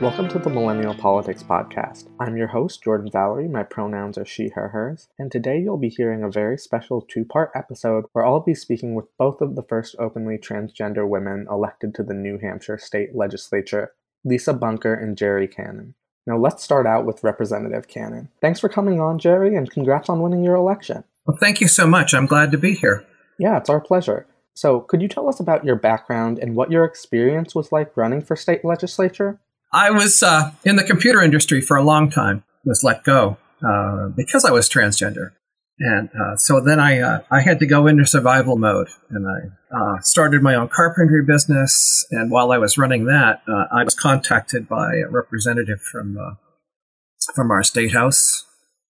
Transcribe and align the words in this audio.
Welcome 0.00 0.28
to 0.28 0.38
the 0.38 0.48
Millennial 0.48 0.94
Politics 0.94 1.42
Podcast. 1.42 2.08
I'm 2.18 2.34
your 2.34 2.46
host, 2.46 2.82
Jordan 2.82 3.10
Valerie. 3.12 3.48
My 3.48 3.62
pronouns 3.62 4.16
are 4.16 4.24
she, 4.24 4.48
her, 4.54 4.68
hers. 4.68 5.08
And 5.18 5.30
today 5.30 5.58
you'll 5.58 5.76
be 5.76 5.90
hearing 5.90 6.22
a 6.22 6.30
very 6.30 6.56
special 6.56 7.02
two 7.02 7.22
part 7.22 7.50
episode 7.54 8.06
where 8.14 8.24
I'll 8.24 8.40
be 8.40 8.54
speaking 8.54 8.94
with 8.94 9.14
both 9.18 9.42
of 9.42 9.56
the 9.56 9.62
first 9.62 9.94
openly 9.98 10.38
transgender 10.38 11.06
women 11.06 11.46
elected 11.50 11.94
to 11.96 12.02
the 12.02 12.14
New 12.14 12.38
Hampshire 12.38 12.78
state 12.78 13.14
legislature, 13.14 13.92
Lisa 14.24 14.54
Bunker 14.54 14.94
and 14.94 15.18
Gerri 15.18 15.54
Cannon. 15.54 15.94
Now 16.26 16.38
let's 16.38 16.64
start 16.64 16.86
out 16.86 17.04
with 17.04 17.22
Representative 17.22 17.86
Cannon. 17.86 18.30
Thanks 18.40 18.58
for 18.58 18.70
coming 18.70 19.00
on, 19.02 19.18
Gerri, 19.18 19.54
and 19.54 19.70
congrats 19.70 20.08
on 20.08 20.22
winning 20.22 20.42
your 20.42 20.56
election. 20.56 21.04
Well, 21.26 21.36
thank 21.36 21.60
you 21.60 21.68
so 21.68 21.86
much. 21.86 22.14
I'm 22.14 22.24
glad 22.24 22.52
to 22.52 22.58
be 22.58 22.72
here. 22.72 23.04
Yeah, 23.38 23.58
it's 23.58 23.68
our 23.68 23.82
pleasure. 23.82 24.26
So, 24.54 24.80
could 24.80 25.02
you 25.02 25.08
tell 25.08 25.28
us 25.28 25.40
about 25.40 25.66
your 25.66 25.76
background 25.76 26.38
and 26.38 26.56
what 26.56 26.70
your 26.70 26.86
experience 26.86 27.54
was 27.54 27.70
like 27.70 27.94
running 27.98 28.22
for 28.22 28.34
state 28.34 28.64
legislature? 28.64 29.38
I 29.72 29.90
was 29.90 30.22
uh, 30.22 30.52
in 30.64 30.76
the 30.76 30.84
computer 30.84 31.22
industry 31.22 31.60
for 31.60 31.76
a 31.76 31.82
long 31.82 32.10
time. 32.10 32.44
Was 32.64 32.84
let 32.84 33.04
go 33.04 33.38
uh, 33.66 34.08
because 34.08 34.44
I 34.44 34.50
was 34.50 34.68
transgender, 34.68 35.32
and 35.78 36.10
uh, 36.10 36.36
so 36.36 36.60
then 36.60 36.78
I 36.78 37.00
uh, 37.00 37.20
I 37.30 37.40
had 37.40 37.58
to 37.60 37.66
go 37.66 37.86
into 37.86 38.04
survival 38.04 38.58
mode, 38.58 38.88
and 39.08 39.26
I 39.26 39.74
uh, 39.74 40.00
started 40.02 40.42
my 40.42 40.54
own 40.54 40.68
carpentry 40.68 41.24
business. 41.24 42.04
And 42.10 42.30
while 42.30 42.52
I 42.52 42.58
was 42.58 42.76
running 42.76 43.06
that, 43.06 43.42
uh, 43.48 43.64
I 43.72 43.82
was 43.82 43.94
contacted 43.94 44.68
by 44.68 44.96
a 44.96 45.08
representative 45.08 45.80
from 45.80 46.18
from 47.34 47.50
our 47.50 47.62
state 47.62 47.92
house 47.92 48.44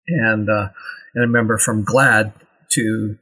and 0.07 0.49
and 0.49 1.23
a 1.23 1.27
member 1.27 1.59
from 1.59 1.83
GLAD 1.83 2.33
to 2.71 3.17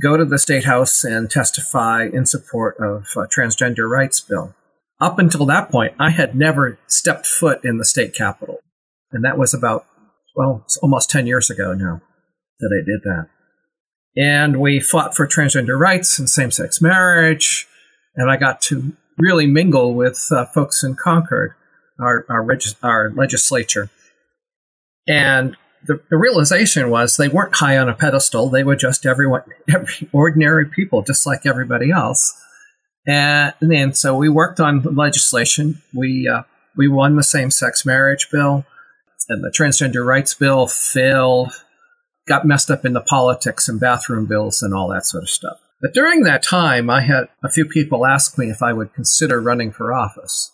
go 0.00 0.16
to 0.16 0.24
the 0.24 0.38
state 0.38 0.64
house 0.64 1.04
and 1.04 1.30
testify 1.30 2.04
in 2.04 2.24
support 2.24 2.76
of 2.78 3.04
transgender 3.30 3.86
rights 3.86 4.20
bill 4.20 4.54
up 5.00 5.18
until 5.18 5.46
that 5.46 5.70
point, 5.70 5.94
I 5.98 6.10
had 6.10 6.34
never 6.34 6.78
stepped 6.86 7.26
foot 7.26 7.64
in 7.64 7.78
the 7.78 7.84
state 7.84 8.14
capitol. 8.14 8.58
And 9.12 9.24
that 9.24 9.38
was 9.38 9.54
about, 9.54 9.86
well, 10.36 10.64
almost 10.82 11.10
10 11.10 11.26
years 11.26 11.50
ago 11.50 11.72
now 11.72 12.02
that 12.60 12.70
I 12.72 12.84
did 12.84 13.02
that. 13.04 13.28
And 14.16 14.60
we 14.60 14.80
fought 14.80 15.16
for 15.16 15.26
transgender 15.26 15.78
rights 15.78 16.18
and 16.18 16.28
same 16.28 16.50
sex 16.50 16.80
marriage. 16.80 17.66
And 18.16 18.30
I 18.30 18.36
got 18.36 18.60
to 18.62 18.92
really 19.18 19.46
mingle 19.46 19.94
with 19.94 20.26
uh, 20.30 20.46
folks 20.46 20.82
in 20.82 20.96
Concord, 20.96 21.54
our, 22.00 22.26
our, 22.28 22.42
reg- 22.42 22.62
our 22.82 23.10
legislature. 23.10 23.88
And 25.08 25.56
the, 25.86 26.00
the, 26.10 26.16
realization 26.16 26.90
was 26.90 27.16
they 27.16 27.28
weren't 27.28 27.56
high 27.56 27.78
on 27.78 27.88
a 27.88 27.94
pedestal. 27.94 28.50
They 28.50 28.62
were 28.62 28.76
just 28.76 29.06
everyone, 29.06 29.42
every 29.74 30.08
ordinary 30.12 30.66
people, 30.66 31.02
just 31.02 31.26
like 31.26 31.46
everybody 31.46 31.90
else. 31.90 32.34
And, 33.06 33.54
and 33.60 33.96
so 33.96 34.16
we 34.16 34.28
worked 34.28 34.60
on 34.60 34.82
legislation. 34.82 35.82
We 35.94 36.28
uh, 36.28 36.42
we 36.76 36.88
won 36.88 37.16
the 37.16 37.22
same 37.22 37.50
sex 37.50 37.84
marriage 37.84 38.28
bill, 38.30 38.64
and 39.28 39.42
the 39.42 39.52
transgender 39.56 40.04
rights 40.04 40.34
bill 40.34 40.66
failed. 40.66 41.52
Got 42.28 42.46
messed 42.46 42.70
up 42.70 42.84
in 42.84 42.92
the 42.92 43.00
politics 43.00 43.68
and 43.68 43.80
bathroom 43.80 44.26
bills 44.26 44.62
and 44.62 44.74
all 44.74 44.88
that 44.88 45.06
sort 45.06 45.24
of 45.24 45.30
stuff. 45.30 45.58
But 45.80 45.94
during 45.94 46.22
that 46.24 46.42
time, 46.42 46.90
I 46.90 47.00
had 47.00 47.24
a 47.42 47.50
few 47.50 47.64
people 47.64 48.06
ask 48.06 48.36
me 48.36 48.50
if 48.50 48.62
I 48.62 48.72
would 48.72 48.92
consider 48.92 49.40
running 49.40 49.72
for 49.72 49.94
office 49.94 50.52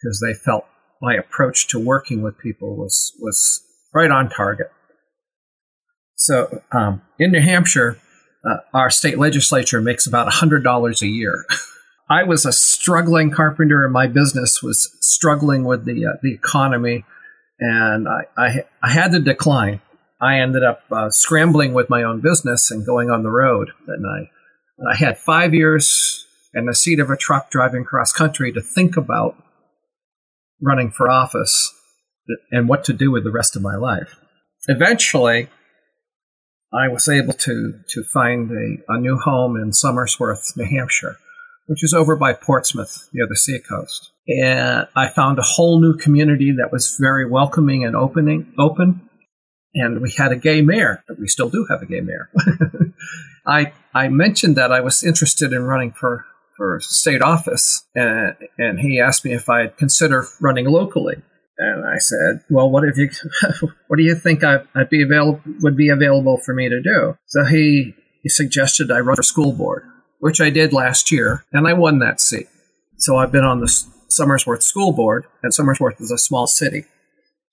because 0.00 0.20
they 0.20 0.34
felt 0.34 0.64
my 1.00 1.14
approach 1.14 1.68
to 1.68 1.78
working 1.78 2.22
with 2.22 2.38
people 2.38 2.76
was 2.76 3.12
was 3.20 3.62
right 3.94 4.10
on 4.10 4.30
target. 4.30 4.70
So 6.16 6.62
um, 6.72 7.02
in 7.18 7.32
New 7.32 7.40
Hampshire, 7.40 7.98
uh, 8.48 8.58
our 8.72 8.90
state 8.90 9.18
legislature 9.18 9.80
makes 9.80 10.06
about 10.06 10.32
$100 10.32 11.02
a 11.02 11.06
year. 11.06 11.44
I 12.12 12.24
was 12.24 12.44
a 12.44 12.52
struggling 12.52 13.30
carpenter, 13.30 13.84
and 13.84 13.92
my 13.92 14.06
business 14.06 14.62
was 14.62 14.94
struggling 15.00 15.64
with 15.64 15.86
the 15.86 16.04
uh, 16.04 16.18
the 16.22 16.34
economy, 16.34 17.06
and 17.58 18.06
I, 18.06 18.24
I, 18.36 18.64
I 18.82 18.90
had 18.90 19.12
to 19.12 19.18
decline. 19.18 19.80
I 20.20 20.40
ended 20.40 20.62
up 20.62 20.82
uh, 20.90 21.08
scrambling 21.08 21.72
with 21.72 21.88
my 21.88 22.02
own 22.02 22.20
business 22.20 22.70
and 22.70 22.84
going 22.84 23.08
on 23.08 23.22
the 23.22 23.30
road. 23.30 23.70
And 23.86 24.04
I 24.06 24.30
I 24.92 24.94
had 24.94 25.16
five 25.16 25.54
years 25.54 26.26
in 26.52 26.66
the 26.66 26.74
seat 26.74 27.00
of 27.00 27.08
a 27.08 27.16
truck 27.16 27.50
driving 27.50 27.84
cross 27.84 28.12
country 28.12 28.52
to 28.52 28.60
think 28.60 28.98
about 28.98 29.42
running 30.60 30.90
for 30.90 31.08
office 31.08 31.72
and 32.50 32.68
what 32.68 32.84
to 32.84 32.92
do 32.92 33.10
with 33.10 33.24
the 33.24 33.32
rest 33.32 33.56
of 33.56 33.62
my 33.62 33.76
life. 33.76 34.16
Eventually, 34.68 35.48
I 36.74 36.88
was 36.88 37.08
able 37.08 37.32
to 37.32 37.80
to 37.88 38.04
find 38.04 38.50
a, 38.50 38.92
a 38.92 39.00
new 39.00 39.16
home 39.16 39.56
in 39.56 39.70
Somersworth, 39.70 40.54
New 40.58 40.66
Hampshire 40.66 41.16
which 41.72 41.82
is 41.82 41.94
over 41.94 42.16
by 42.16 42.34
Portsmouth 42.34 43.08
near 43.14 43.26
the 43.26 43.34
seacoast. 43.34 44.12
And 44.28 44.86
I 44.94 45.08
found 45.08 45.38
a 45.38 45.42
whole 45.42 45.80
new 45.80 45.96
community 45.96 46.52
that 46.58 46.70
was 46.70 46.98
very 47.00 47.26
welcoming 47.26 47.82
and 47.82 47.96
opening, 47.96 48.52
open. 48.58 49.08
And 49.72 50.02
we 50.02 50.10
had 50.10 50.32
a 50.32 50.36
gay 50.36 50.60
mayor. 50.60 51.02
But 51.08 51.18
we 51.18 51.28
still 51.28 51.48
do 51.48 51.66
have 51.70 51.80
a 51.80 51.86
gay 51.86 52.02
mayor. 52.02 52.28
I 53.46 53.72
I 53.94 54.08
mentioned 54.08 54.56
that 54.56 54.70
I 54.70 54.80
was 54.80 55.02
interested 55.02 55.54
in 55.54 55.62
running 55.62 55.92
for 55.92 56.26
for 56.58 56.78
state 56.82 57.22
office, 57.22 57.86
and, 57.94 58.36
and 58.58 58.78
he 58.78 59.00
asked 59.00 59.24
me 59.24 59.32
if 59.32 59.48
I'd 59.48 59.78
consider 59.78 60.26
running 60.42 60.66
locally. 60.66 61.22
And 61.56 61.86
I 61.86 61.96
said, 61.96 62.44
"Well, 62.50 62.70
what 62.70 62.84
if 62.84 62.98
you? 62.98 63.08
what 63.88 63.96
do 63.96 64.02
you 64.02 64.14
think 64.14 64.44
I, 64.44 64.58
would 64.74 64.90
be 64.90 65.02
available 65.02 65.40
would 65.60 65.76
be 65.76 65.88
available 65.88 66.36
for 66.36 66.52
me 66.52 66.68
to 66.68 66.82
do?" 66.82 67.16
So 67.28 67.46
he 67.46 67.94
he 68.22 68.28
suggested 68.28 68.90
I 68.90 69.00
run 69.00 69.16
for 69.16 69.22
school 69.22 69.54
board 69.54 69.84
which 70.22 70.40
I 70.40 70.50
did 70.50 70.72
last 70.72 71.10
year, 71.10 71.44
and 71.52 71.66
I 71.66 71.72
won 71.72 71.98
that 71.98 72.20
seat. 72.20 72.46
So 72.96 73.16
I've 73.16 73.32
been 73.32 73.42
on 73.42 73.58
the 73.58 73.66
Somersworth 74.08 74.62
School 74.62 74.92
Board, 74.92 75.26
and 75.42 75.52
Somersworth 75.52 76.00
is 76.00 76.12
a 76.12 76.16
small 76.16 76.46
city. 76.46 76.84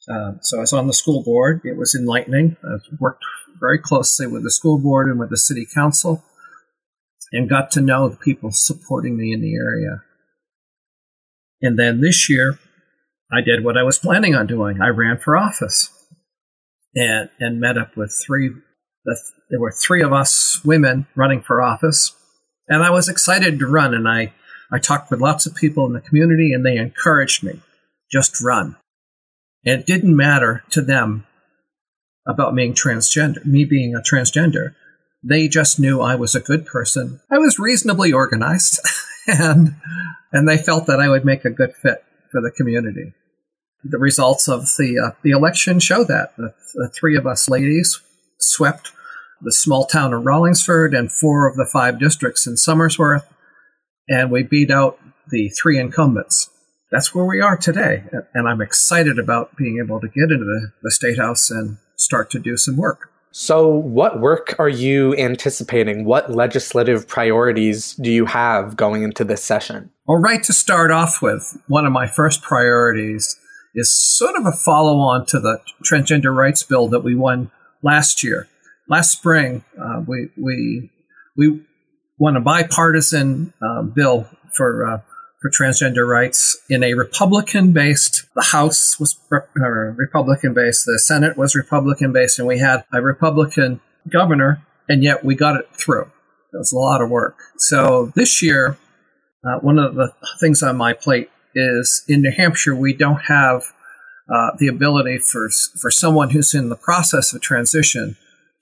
Uh, 0.07 0.34
so 0.41 0.57
I 0.57 0.62
was 0.62 0.72
on 0.72 0.85
the 0.85 0.94
school 0.94 1.24
board. 1.24 1.62
It 1.63 1.78
was 1.78 1.96
enlightening. 1.96 2.57
I 2.63 2.78
worked 3.00 3.24
very 3.59 3.80
closely 3.80 4.28
with 4.28 4.44
the 4.44 4.52
school 4.52 4.78
board 4.78 5.07
and 5.07 5.19
with 5.19 5.31
the 5.31 5.38
city 5.38 5.66
council 5.74 6.24
and 7.31 7.50
got 7.50 7.72
to 7.72 7.81
know 7.81 8.07
the 8.07 8.18
people 8.18 8.52
supporting 8.52 9.18
me 9.18 9.34
in 9.34 9.41
the 9.41 9.56
area. 9.56 10.03
And 11.63 11.78
then 11.78 12.01
this 12.01 12.30
year, 12.30 12.59
I 13.31 13.41
did 13.41 13.63
what 13.63 13.78
I 13.78 13.84
was 13.84 13.97
planning 13.97 14.36
on 14.36 14.46
doing. 14.46 14.80
I 14.80 14.90
ran 14.90 15.18
for 15.18 15.36
office 15.36 15.90
and, 16.94 17.31
and 17.40 17.59
met 17.59 17.80
up 17.80 17.97
with 17.97 18.16
three, 18.24 18.51
the, 19.06 19.19
there 19.50 19.59
were 19.59 19.74
three 19.74 20.03
of 20.03 20.13
us 20.13 20.62
women 20.63 21.07
running 21.16 21.41
for 21.41 21.63
office 21.63 22.13
and 22.69 22.84
I 22.84 22.91
was 22.91 23.09
excited 23.09 23.59
to 23.59 23.68
run, 23.68 23.94
and 23.94 24.07
I, 24.07 24.31
I 24.72 24.80
talked 24.80 25.09
with 25.09 25.19
lots 25.19 25.46
of 25.46 25.56
people 25.56 25.85
in 25.88 25.94
the 25.94 26.02
community, 26.02 26.53
and 26.53 26.66
they 26.66 26.78
encouraged 26.78 27.44
me 27.44 27.59
just 28.12 28.41
run. 28.41 28.75
And 29.66 29.81
it 29.81 29.85
didn't 29.85 30.16
matter 30.16 30.63
to 30.72 30.81
them 30.81 31.25
about 32.28 32.56
being 32.56 32.74
transgender, 32.74 33.44
me 33.46 33.66
being 33.66 33.96
a 33.96 34.02
transgender. 34.02 34.75
They 35.24 35.47
just 35.47 35.80
knew 35.80 36.02
I 36.02 36.16
was 36.16 36.35
a 36.35 36.40
good 36.40 36.66
person. 36.66 37.19
I 37.31 37.40
was 37.40 37.59
reasonably 37.59 38.13
organized, 38.13 38.80
and 39.27 39.75
and 40.31 40.48
they 40.48 40.57
felt 40.57 40.86
that 40.86 41.00
I 41.00 41.10
would 41.10 41.25
make 41.25 41.44
a 41.44 41.50
good 41.50 41.75
fit 41.75 42.04
for 42.31 42.39
the 42.42 42.51
community. 42.51 43.13
The 43.83 43.98
results 43.98 44.48
of 44.48 44.62
the 44.77 45.00
uh, 45.00 45.15
the 45.24 45.31
election 45.31 45.80
show 45.80 46.04
that 46.06 46.38
the, 46.38 46.54
the 46.75 46.89
three 46.89 47.18
of 47.18 47.27
us 47.27 47.50
ladies 47.50 48.00
swept 48.39 48.92
the 49.41 49.53
small 49.53 49.86
town 49.86 50.13
of 50.13 50.24
Rollinsford 50.24 50.97
and 50.97 51.12
four 51.12 51.47
of 51.47 51.56
the 51.56 51.65
five 51.71 52.00
districts 52.00 52.45
in 52.45 52.56
Somersworth, 52.56 53.25
and 54.07 54.31
we 54.31 54.44
beat 54.44 54.71
out 54.71 55.00
the 55.30 55.50
three 55.50 55.80
incumbents. 55.80 56.50
That's 56.91 57.13
where 57.13 57.25
we 57.25 57.39
are 57.39 57.56
today, 57.56 58.03
and 58.33 58.47
I'm 58.47 58.62
excited 58.62 59.19
about 59.19 59.56
being 59.56 59.81
able 59.83 60.01
to 60.01 60.07
get 60.07 60.31
into 60.31 60.45
the, 60.45 60.71
the 60.81 60.91
State 60.91 61.18
House 61.19 61.51
and 61.51 61.77
start 61.95 62.31
to 62.31 62.39
do 62.39 62.57
some 62.57 62.77
work. 62.77 63.12
So, 63.31 63.68
what 63.68 64.19
work 64.19 64.56
are 64.57 64.69
you 64.69 65.15
anticipating? 65.15 66.03
What 66.03 66.31
legislative 66.31 67.07
priorities 67.07 67.94
do 67.94 68.12
you 68.12 68.25
have 68.25 68.75
going 68.75 69.03
into 69.03 69.24
this 69.24 69.44
session? 69.44 69.91
Well, 70.07 70.18
right 70.18 70.41
to 70.44 70.53
start 70.53 70.89
off 70.89 71.21
with, 71.21 71.62
one 71.68 71.86
of 71.86 71.91
my 71.91 72.07
first 72.07 72.41
priorities 72.41 73.39
is 73.75 73.94
sort 73.94 74.36
of 74.36 74.47
a 74.47 74.51
follow 74.51 74.97
on 74.97 75.27
to 75.27 75.39
the 75.39 75.59
transgender 75.83 76.36
rights 76.36 76.63
bill 76.63 76.88
that 76.88 77.01
we 77.01 77.13
won 77.13 77.51
last 77.83 78.24
year 78.24 78.47
last 78.89 79.12
spring, 79.12 79.63
uh, 79.80 80.01
we 80.06 80.30
we 80.36 80.89
we 81.38 81.62
won 82.18 82.36
a 82.36 82.41
bipartisan 82.41 83.53
uh, 83.62 83.83
bill 83.83 84.27
for 84.56 84.86
uh, 84.86 85.01
for 85.41 85.50
transgender 85.50 86.06
rights 86.06 86.57
in 86.69 86.83
a 86.83 86.94
Republican 86.95 87.71
based. 87.71 88.25
The 88.36 88.50
House 88.51 89.00
was 89.00 89.18
uh, 89.31 89.38
Republican 89.65 90.53
based, 90.53 90.86
the 90.86 91.00
Senate 91.00 91.38
was 91.38 91.56
Republican 91.56 92.12
based, 92.12 92.39
and 92.39 92.47
we 92.47 92.59
had 92.59 92.83
a 92.91 93.01
Republican 93.01 93.80
governor, 94.09 94.65
and 94.89 95.03
yet 95.03 95.24
we 95.24 95.36
got 95.36 95.56
it 95.56 95.69
through. 95.74 96.12
It 96.51 96.57
was 96.57 96.74
a 96.74 96.77
lot 96.77 97.01
of 97.01 97.09
work. 97.09 97.38
So 97.57 98.12
this 98.15 98.41
year, 98.41 98.77
uh, 99.45 99.59
one 99.59 99.77
of 99.77 99.95
the 99.95 100.13
things 100.39 100.63
on 100.63 100.75
my 100.77 100.94
plate 100.94 101.30
is 101.56 102.03
in 102.07 102.21
New 102.21 102.31
Hampshire, 102.36 102.75
we 102.75 102.94
don't 102.94 103.21
have 103.27 103.63
uh, 104.33 104.51
the 104.57 104.68
ability 104.68 105.19
for 105.19 105.50
for 105.80 105.89
someone 105.89 106.31
who's 106.31 106.53
in 106.53 106.69
the 106.69 106.75
process 106.75 107.33
of 107.33 107.41
transition 107.41 108.18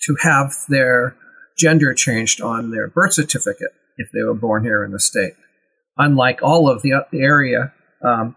to 0.06 0.16
have 0.22 0.54
their 0.70 1.16
gender 1.58 1.94
changed 1.94 2.42
on 2.42 2.72
their 2.72 2.88
birth 2.88 3.14
certificate 3.14 3.72
if 3.98 4.10
they 4.14 4.24
were 4.24 4.34
born 4.34 4.64
here 4.64 4.84
in 4.84 4.92
the 4.92 5.00
state. 5.00 5.34
Unlike 5.98 6.44
all 6.44 6.70
of 6.70 6.84
the 6.84 7.04
area 7.14 7.74
um, 8.06 8.36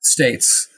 states, 0.00 0.68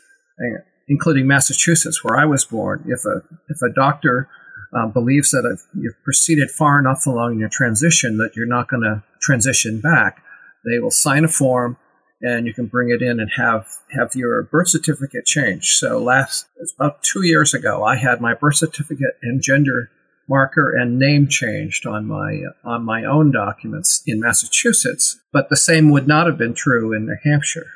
uh, 0.40 0.62
including 0.88 1.26
Massachusetts, 1.26 2.02
where 2.02 2.19
I 2.19 2.25
was 2.25 2.44
born, 2.44 2.84
if 2.88 3.05
a 3.05 3.23
if 3.49 3.58
a 3.62 3.75
doctor 3.75 4.29
uh, 4.75 4.87
believes 4.87 5.31
that 5.31 5.44
if 5.52 5.61
you've 5.79 6.02
proceeded 6.02 6.50
far 6.50 6.79
enough 6.79 7.06
along 7.06 7.34
in 7.34 7.38
your 7.38 7.50
transition 7.50 8.17
that 8.19 8.34
you're 8.34 8.46
not 8.46 8.69
going 8.69 8.82
to 8.82 9.02
transition 9.20 9.81
back, 9.81 10.23
they 10.64 10.79
will 10.79 10.90
sign 10.90 11.25
a 11.25 11.29
form 11.29 11.76
and 12.23 12.46
you 12.46 12.55
can 12.55 12.67
bring 12.67 12.90
it 12.90 13.02
in 13.02 13.20
and 13.20 13.31
have 13.37 13.67
have 13.90 14.14
your 14.14 14.43
birth 14.44 14.69
certificate 14.69 15.26
changed. 15.26 15.75
So 15.75 15.99
last 15.99 16.46
about 16.79 17.02
two 17.02 17.26
years 17.26 17.52
ago, 17.52 17.84
I 17.84 17.96
had 17.96 18.20
my 18.20 18.32
birth 18.32 18.56
certificate 18.56 19.17
and 19.23 19.43
gender 19.43 19.90
marker 20.32 20.75
and 20.75 20.99
name 20.99 21.29
changed 21.29 21.87
on 21.87 22.06
my 22.06 22.40
on 22.64 22.82
my 22.84 23.05
own 23.05 23.31
documents 23.31 24.02
in 24.06 24.19
Massachusetts, 24.19 25.20
but 25.31 25.50
the 25.50 25.56
same 25.56 25.90
would 25.90 26.08
not 26.08 26.26
have 26.26 26.38
been 26.38 26.55
true 26.55 26.94
in 26.94 27.05
New 27.05 27.19
Hampshire. 27.23 27.67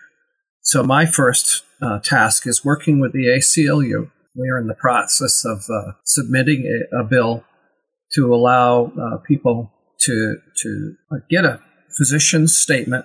So 0.63 0.83
my 0.83 1.05
first 1.05 1.65
uh, 1.83 1.99
task 1.99 2.47
is 2.47 2.65
working 2.65 2.99
with 2.99 3.13
the 3.13 3.27
ACLU. 3.27 4.11
We 4.35 4.49
are 4.49 4.59
in 4.59 4.69
the 4.69 4.75
process 4.75 5.45
of 5.45 5.59
uh, 5.71 5.93
submitting 6.05 6.65
a, 6.67 7.01
a, 7.01 7.05
bill 7.05 7.45
to 8.15 8.35
allow 8.35 8.87
uh, 8.87 9.19
people 9.19 9.71
to 10.01 10.37
to 10.63 10.95
get 11.29 11.45
a 11.45 11.61
physician's 11.99 12.57
statement 12.57 13.05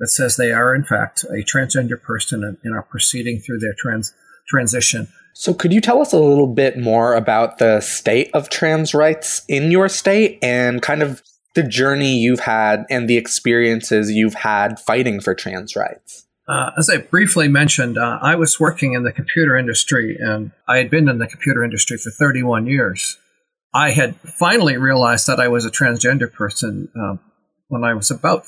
that 0.00 0.08
says 0.08 0.36
they 0.36 0.50
are, 0.50 0.74
in 0.74 0.84
fact, 0.84 1.24
a 1.24 1.44
transgender 1.44 2.00
person 2.00 2.42
and, 2.42 2.56
and 2.64 2.74
are 2.74 2.82
proceeding 2.82 3.40
through 3.40 3.60
their 3.60 3.74
trans 3.78 4.12
transition. 4.48 5.06
So, 5.40 5.54
could 5.54 5.72
you 5.72 5.80
tell 5.80 6.02
us 6.02 6.12
a 6.12 6.18
little 6.18 6.46
bit 6.46 6.76
more 6.76 7.14
about 7.14 7.56
the 7.56 7.80
state 7.80 8.30
of 8.34 8.50
trans 8.50 8.92
rights 8.92 9.40
in 9.48 9.70
your 9.70 9.88
state 9.88 10.38
and 10.42 10.82
kind 10.82 11.02
of 11.02 11.22
the 11.54 11.62
journey 11.62 12.18
you've 12.18 12.40
had 12.40 12.84
and 12.90 13.08
the 13.08 13.16
experiences 13.16 14.10
you've 14.10 14.34
had 14.34 14.78
fighting 14.78 15.18
for 15.18 15.34
trans 15.34 15.74
rights? 15.74 16.26
Uh, 16.46 16.72
as 16.76 16.90
I 16.90 16.98
briefly 16.98 17.48
mentioned, 17.48 17.96
uh, 17.96 18.18
I 18.20 18.34
was 18.34 18.60
working 18.60 18.92
in 18.92 19.02
the 19.02 19.12
computer 19.12 19.56
industry 19.56 20.14
and 20.20 20.50
I 20.68 20.76
had 20.76 20.90
been 20.90 21.08
in 21.08 21.16
the 21.16 21.26
computer 21.26 21.64
industry 21.64 21.96
for 21.96 22.10
31 22.10 22.66
years. 22.66 23.16
I 23.72 23.92
had 23.92 24.16
finally 24.38 24.76
realized 24.76 25.26
that 25.26 25.40
I 25.40 25.48
was 25.48 25.64
a 25.64 25.70
transgender 25.70 26.30
person 26.30 26.90
uh, 26.94 27.16
when 27.68 27.82
I 27.82 27.94
was 27.94 28.10
about 28.10 28.44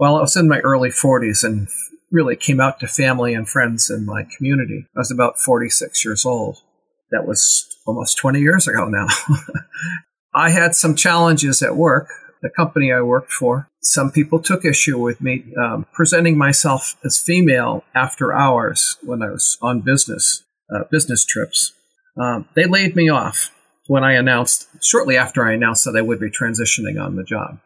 well, 0.00 0.16
I 0.16 0.20
was 0.20 0.36
in 0.36 0.48
my 0.48 0.58
early 0.60 0.90
40s 0.90 1.44
and 1.44 1.68
really 2.12 2.36
came 2.36 2.60
out 2.60 2.78
to 2.80 2.86
family 2.86 3.34
and 3.34 3.48
friends 3.48 3.90
in 3.90 4.06
my 4.06 4.24
community. 4.36 4.86
I 4.94 5.00
was 5.00 5.10
about 5.10 5.40
46 5.40 6.04
years 6.04 6.24
old. 6.24 6.58
That 7.10 7.26
was 7.26 7.66
almost 7.86 8.18
20 8.18 8.40
years 8.40 8.68
ago 8.68 8.86
now. 8.86 9.06
I 10.34 10.50
had 10.50 10.74
some 10.74 10.94
challenges 10.94 11.62
at 11.62 11.76
work, 11.76 12.08
the 12.42 12.50
company 12.50 12.92
I 12.92 13.02
worked 13.02 13.32
for. 13.32 13.68
Some 13.80 14.10
people 14.10 14.38
took 14.38 14.64
issue 14.64 14.98
with 14.98 15.20
me 15.20 15.44
um, 15.60 15.86
presenting 15.92 16.38
myself 16.38 16.96
as 17.04 17.18
female 17.18 17.84
after 17.94 18.32
hours 18.32 18.96
when 19.02 19.22
I 19.22 19.30
was 19.30 19.58
on 19.60 19.80
business 19.80 20.44
uh, 20.74 20.84
business 20.90 21.24
trips. 21.24 21.72
Um, 22.16 22.48
they 22.54 22.64
laid 22.64 22.96
me 22.96 23.10
off 23.10 23.50
when 23.88 24.04
I 24.04 24.12
announced, 24.12 24.68
shortly 24.82 25.16
after 25.18 25.46
I 25.46 25.52
announced 25.52 25.84
that 25.84 25.96
I 25.96 26.02
would 26.02 26.20
be 26.20 26.30
transitioning 26.30 27.02
on 27.02 27.16
the 27.16 27.24
job 27.24 27.58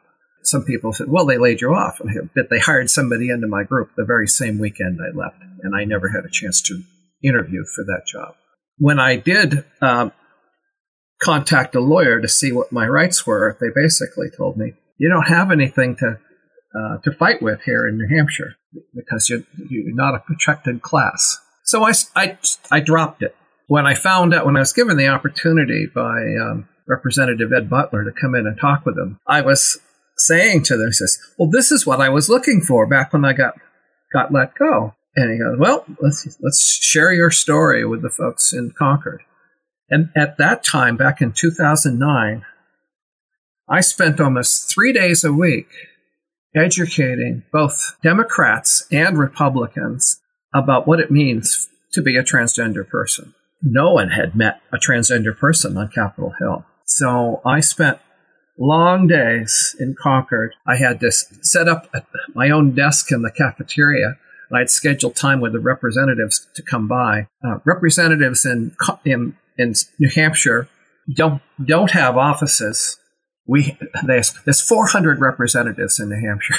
some 0.46 0.64
people 0.64 0.92
said, 0.92 1.08
well, 1.08 1.26
they 1.26 1.38
laid 1.38 1.60
you 1.60 1.70
off. 1.70 2.00
But 2.34 2.50
they 2.50 2.58
hired 2.58 2.90
somebody 2.90 3.30
into 3.30 3.46
my 3.46 3.64
group 3.64 3.90
the 3.96 4.04
very 4.04 4.28
same 4.28 4.58
weekend 4.58 4.98
I 5.00 5.16
left, 5.16 5.42
and 5.62 5.74
I 5.74 5.84
never 5.84 6.08
had 6.08 6.24
a 6.24 6.30
chance 6.30 6.60
to 6.62 6.82
interview 7.22 7.64
for 7.74 7.84
that 7.84 8.02
job. 8.06 8.34
When 8.78 8.98
I 8.98 9.16
did 9.16 9.64
um, 9.80 10.12
contact 11.22 11.74
a 11.74 11.80
lawyer 11.80 12.20
to 12.20 12.28
see 12.28 12.52
what 12.52 12.72
my 12.72 12.86
rights 12.86 13.26
were, 13.26 13.56
they 13.60 13.68
basically 13.74 14.28
told 14.36 14.56
me, 14.56 14.74
you 14.98 15.08
don't 15.08 15.28
have 15.28 15.50
anything 15.50 15.96
to 15.96 16.18
uh, 16.76 16.98
to 17.04 17.12
fight 17.12 17.40
with 17.40 17.62
here 17.62 17.86
in 17.86 17.96
New 17.96 18.08
Hampshire 18.14 18.54
because 18.94 19.30
you're, 19.30 19.42
you're 19.70 19.94
not 19.94 20.14
a 20.14 20.18
protected 20.18 20.82
class. 20.82 21.38
So 21.64 21.84
I, 21.84 21.92
I, 22.14 22.38
I 22.70 22.80
dropped 22.80 23.22
it. 23.22 23.34
When 23.66 23.86
I 23.86 23.94
found 23.94 24.34
out, 24.34 24.44
when 24.44 24.56
I 24.56 24.60
was 24.60 24.74
given 24.74 24.96
the 24.96 25.08
opportunity 25.08 25.86
by 25.86 26.34
um, 26.40 26.68
Representative 26.86 27.52
Ed 27.52 27.70
Butler 27.70 28.04
to 28.04 28.12
come 28.12 28.34
in 28.34 28.46
and 28.46 28.60
talk 28.60 28.84
with 28.84 28.98
him, 28.98 29.18
I 29.26 29.40
was 29.40 29.80
saying 30.16 30.64
to 30.64 30.76
them, 30.76 30.88
he 30.88 30.92
says, 30.92 31.18
"Well, 31.38 31.50
this 31.50 31.70
is 31.70 31.86
what 31.86 32.00
I 32.00 32.08
was 32.08 32.28
looking 32.28 32.60
for 32.60 32.86
back 32.86 33.12
when 33.12 33.24
I 33.24 33.32
got 33.32 33.54
got 34.12 34.32
let 34.32 34.54
go." 34.54 34.94
And 35.14 35.32
he 35.32 35.38
goes, 35.38 35.58
"Well, 35.58 35.84
let's 36.00 36.38
let's 36.40 36.62
share 36.82 37.12
your 37.12 37.30
story 37.30 37.84
with 37.84 38.02
the 38.02 38.10
folks 38.10 38.52
in 38.52 38.72
Concord." 38.76 39.22
And 39.88 40.10
at 40.16 40.36
that 40.38 40.64
time, 40.64 40.96
back 40.96 41.20
in 41.20 41.32
2009, 41.32 42.44
I 43.68 43.80
spent 43.80 44.20
almost 44.20 44.68
three 44.72 44.92
days 44.92 45.24
a 45.24 45.32
week 45.32 45.68
educating 46.54 47.44
both 47.52 47.96
Democrats 48.02 48.86
and 48.90 49.18
Republicans 49.18 50.20
about 50.54 50.86
what 50.86 51.00
it 51.00 51.10
means 51.10 51.68
to 51.92 52.02
be 52.02 52.16
a 52.16 52.22
transgender 52.22 52.86
person. 52.88 53.34
No 53.62 53.92
one 53.92 54.10
had 54.10 54.34
met 54.34 54.60
a 54.72 54.76
transgender 54.76 55.36
person 55.36 55.76
on 55.76 55.88
Capitol 55.88 56.34
Hill. 56.38 56.64
So 56.84 57.40
I 57.44 57.60
spent 57.60 57.98
long 58.58 59.06
days 59.06 59.76
in 59.78 59.94
Concord. 60.00 60.54
I 60.66 60.76
had 60.76 61.00
to 61.00 61.10
set 61.10 61.68
up 61.68 61.88
at 61.94 62.06
my 62.34 62.50
own 62.50 62.74
desk 62.74 63.12
in 63.12 63.22
the 63.22 63.30
cafeteria. 63.30 64.16
And 64.48 64.58
I'd 64.58 64.70
scheduled 64.70 65.16
time 65.16 65.40
with 65.40 65.52
the 65.52 65.60
representatives 65.60 66.46
to 66.54 66.62
come 66.62 66.86
by. 66.86 67.28
Uh, 67.44 67.58
representatives 67.64 68.44
in, 68.44 68.76
in 69.04 69.36
in 69.58 69.74
New 69.98 70.10
Hampshire 70.14 70.68
don't 71.12 71.42
don't 71.64 71.90
have 71.92 72.16
offices. 72.16 72.98
We 73.46 73.78
there's 74.04 74.32
there's 74.44 74.60
400 74.60 75.20
representatives 75.20 75.98
in 75.98 76.10
New 76.10 76.20
Hampshire. 76.20 76.54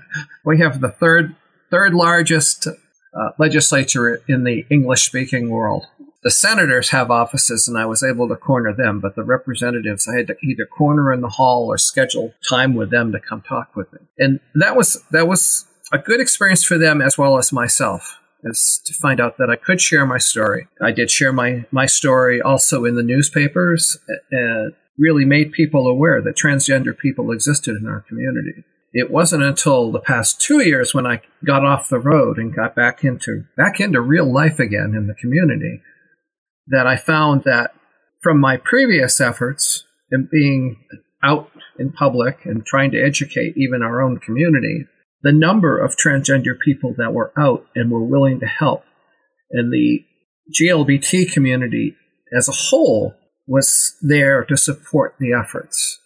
we 0.44 0.58
have 0.58 0.80
the 0.80 0.90
third 0.90 1.34
third 1.70 1.94
largest 1.94 2.66
uh, 2.66 3.30
legislature 3.38 4.22
in 4.28 4.44
the 4.44 4.66
English 4.70 5.02
speaking 5.02 5.50
world 5.50 5.86
the 6.22 6.30
senators 6.30 6.90
have 6.90 7.10
offices 7.10 7.66
and 7.66 7.78
I 7.78 7.86
was 7.86 8.02
able 8.02 8.28
to 8.28 8.36
corner 8.36 8.74
them, 8.74 9.00
but 9.00 9.16
the 9.16 9.22
representatives, 9.22 10.06
I 10.06 10.16
had 10.16 10.26
to 10.28 10.36
either 10.42 10.66
corner 10.66 11.12
in 11.12 11.20
the 11.20 11.28
hall 11.28 11.66
or 11.66 11.78
schedule 11.78 12.34
time 12.48 12.74
with 12.74 12.90
them 12.90 13.12
to 13.12 13.20
come 13.20 13.42
talk 13.42 13.74
with 13.74 13.92
me. 13.92 14.00
And 14.18 14.40
that 14.54 14.76
was, 14.76 15.02
that 15.12 15.26
was 15.26 15.66
a 15.92 15.98
good 15.98 16.20
experience 16.20 16.64
for 16.64 16.78
them 16.78 17.00
as 17.00 17.16
well 17.16 17.38
as 17.38 17.52
myself. 17.52 18.16
Is 18.42 18.80
to 18.86 18.94
find 18.94 19.20
out 19.20 19.36
that 19.36 19.50
I 19.50 19.56
could 19.56 19.82
share 19.82 20.06
my 20.06 20.16
story. 20.16 20.66
I 20.80 20.92
did 20.92 21.10
share 21.10 21.30
my, 21.30 21.66
my 21.70 21.84
story 21.84 22.40
also 22.40 22.86
in 22.86 22.94
the 22.94 23.02
newspapers 23.02 23.98
and 24.30 24.72
really 24.98 25.26
made 25.26 25.52
people 25.52 25.86
aware 25.86 26.22
that 26.22 26.36
transgender 26.36 26.96
people 26.96 27.32
existed 27.32 27.76
in 27.76 27.86
our 27.86 28.00
community 28.00 28.64
it 28.92 29.10
wasn't 29.10 29.42
until 29.42 29.92
the 29.92 30.00
past 30.00 30.40
two 30.40 30.60
years 30.60 30.94
when 30.94 31.06
I 31.06 31.22
got 31.44 31.64
off 31.64 31.88
the 31.88 32.00
road 32.00 32.38
and 32.38 32.54
got 32.54 32.74
back 32.74 33.04
into 33.04 33.44
back 33.56 33.80
into 33.80 34.00
real 34.00 34.30
life 34.30 34.58
again 34.58 34.94
in 34.96 35.06
the 35.06 35.14
community 35.14 35.80
that 36.70 36.86
I 36.86 36.96
found 36.96 37.44
that 37.44 37.72
from 38.22 38.40
my 38.40 38.56
previous 38.56 39.20
efforts 39.20 39.84
in 40.10 40.28
being 40.30 40.78
out 41.22 41.50
in 41.78 41.92
public 41.92 42.44
and 42.44 42.64
trying 42.64 42.90
to 42.92 43.02
educate 43.02 43.56
even 43.56 43.82
our 43.82 44.02
own 44.02 44.18
community, 44.18 44.86
the 45.22 45.32
number 45.32 45.78
of 45.78 45.96
transgender 45.96 46.58
people 46.58 46.94
that 46.96 47.12
were 47.12 47.32
out 47.38 47.66
and 47.74 47.90
were 47.90 48.04
willing 48.04 48.40
to 48.40 48.46
help 48.46 48.84
and 49.50 49.72
the 49.72 50.04
GLBT 50.60 51.32
community 51.32 51.96
as 52.36 52.48
a 52.48 52.52
whole 52.52 53.14
was 53.46 53.96
there 54.00 54.44
to 54.44 54.56
support 54.56 55.16
the 55.18 55.32
efforts. 55.32 55.98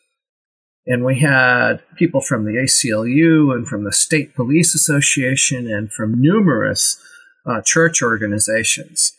And 0.87 1.05
we 1.05 1.21
had 1.21 1.83
people 1.97 2.21
from 2.21 2.45
the 2.45 2.53
ACLU 2.53 3.55
and 3.55 3.67
from 3.67 3.85
the 3.85 3.93
State 3.93 4.35
Police 4.35 4.75
Association 4.75 5.71
and 5.71 5.93
from 5.93 6.21
numerous 6.21 6.99
uh, 7.47 7.61
church 7.63 8.03
organizations 8.03 9.13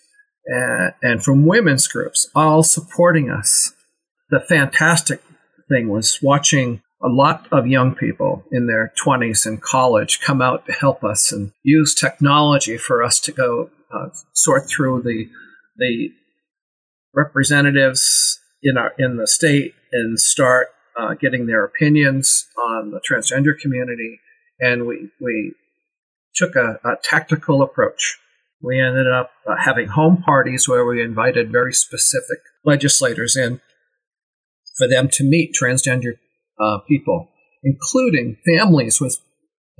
and, 0.47 0.93
and 1.01 1.23
from 1.23 1.45
women's 1.45 1.87
groups, 1.87 2.29
all 2.35 2.63
supporting 2.63 3.29
us. 3.29 3.73
The 4.29 4.39
fantastic 4.39 5.21
thing 5.69 5.89
was 5.89 6.19
watching 6.21 6.81
a 7.03 7.09
lot 7.09 7.47
of 7.51 7.67
young 7.67 7.93
people 7.93 8.43
in 8.51 8.67
their 8.67 8.93
20s 9.03 9.45
in 9.45 9.57
college 9.57 10.19
come 10.21 10.41
out 10.41 10.65
to 10.65 10.71
help 10.71 11.03
us 11.03 11.31
and 11.31 11.51
use 11.63 11.93
technology 11.93 12.77
for 12.77 13.03
us 13.03 13.19
to 13.21 13.31
go 13.31 13.69
uh, 13.93 14.09
sort 14.33 14.67
through 14.67 15.01
the 15.03 15.27
the 15.77 16.09
representatives 17.13 18.39
in 18.63 18.77
our 18.77 18.93
in 18.97 19.17
the 19.17 19.27
state 19.27 19.73
and 19.91 20.19
start 20.19 20.69
uh, 20.97 21.13
getting 21.13 21.45
their 21.45 21.63
opinions 21.63 22.47
on 22.57 22.91
the 22.91 23.01
transgender 23.01 23.57
community, 23.57 24.19
and 24.59 24.85
we 24.85 25.09
we 25.21 25.53
took 26.35 26.55
a, 26.55 26.79
a 26.83 26.95
tactical 27.03 27.61
approach. 27.61 28.17
We 28.61 28.79
ended 28.79 29.07
up 29.11 29.31
uh, 29.47 29.55
having 29.63 29.89
home 29.89 30.23
parties 30.23 30.67
where 30.67 30.85
we 30.85 31.03
invited 31.03 31.51
very 31.51 31.73
specific 31.73 32.39
legislators 32.63 33.35
in 33.35 33.61
for 34.77 34.87
them 34.87 35.07
to 35.09 35.23
meet 35.23 35.55
transgender 35.59 36.13
uh, 36.59 36.79
people, 36.87 37.29
including 37.63 38.37
families 38.45 38.99
with 38.99 39.19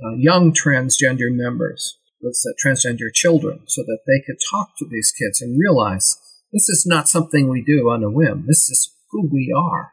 uh, 0.04 0.14
young 0.16 0.52
transgender 0.52 1.30
members 1.30 1.98
with 2.22 2.38
transgender 2.64 3.12
children, 3.12 3.60
so 3.66 3.82
that 3.82 4.00
they 4.06 4.22
could 4.26 4.38
talk 4.50 4.70
to 4.78 4.86
these 4.90 5.12
kids 5.12 5.40
and 5.40 5.60
realize 5.60 6.16
this 6.52 6.68
is 6.68 6.84
not 6.86 7.08
something 7.08 7.48
we 7.48 7.62
do 7.62 7.90
on 7.90 8.02
a 8.02 8.10
whim. 8.10 8.44
This 8.46 8.70
is 8.70 8.94
who 9.10 9.28
we 9.30 9.54
are. 9.56 9.92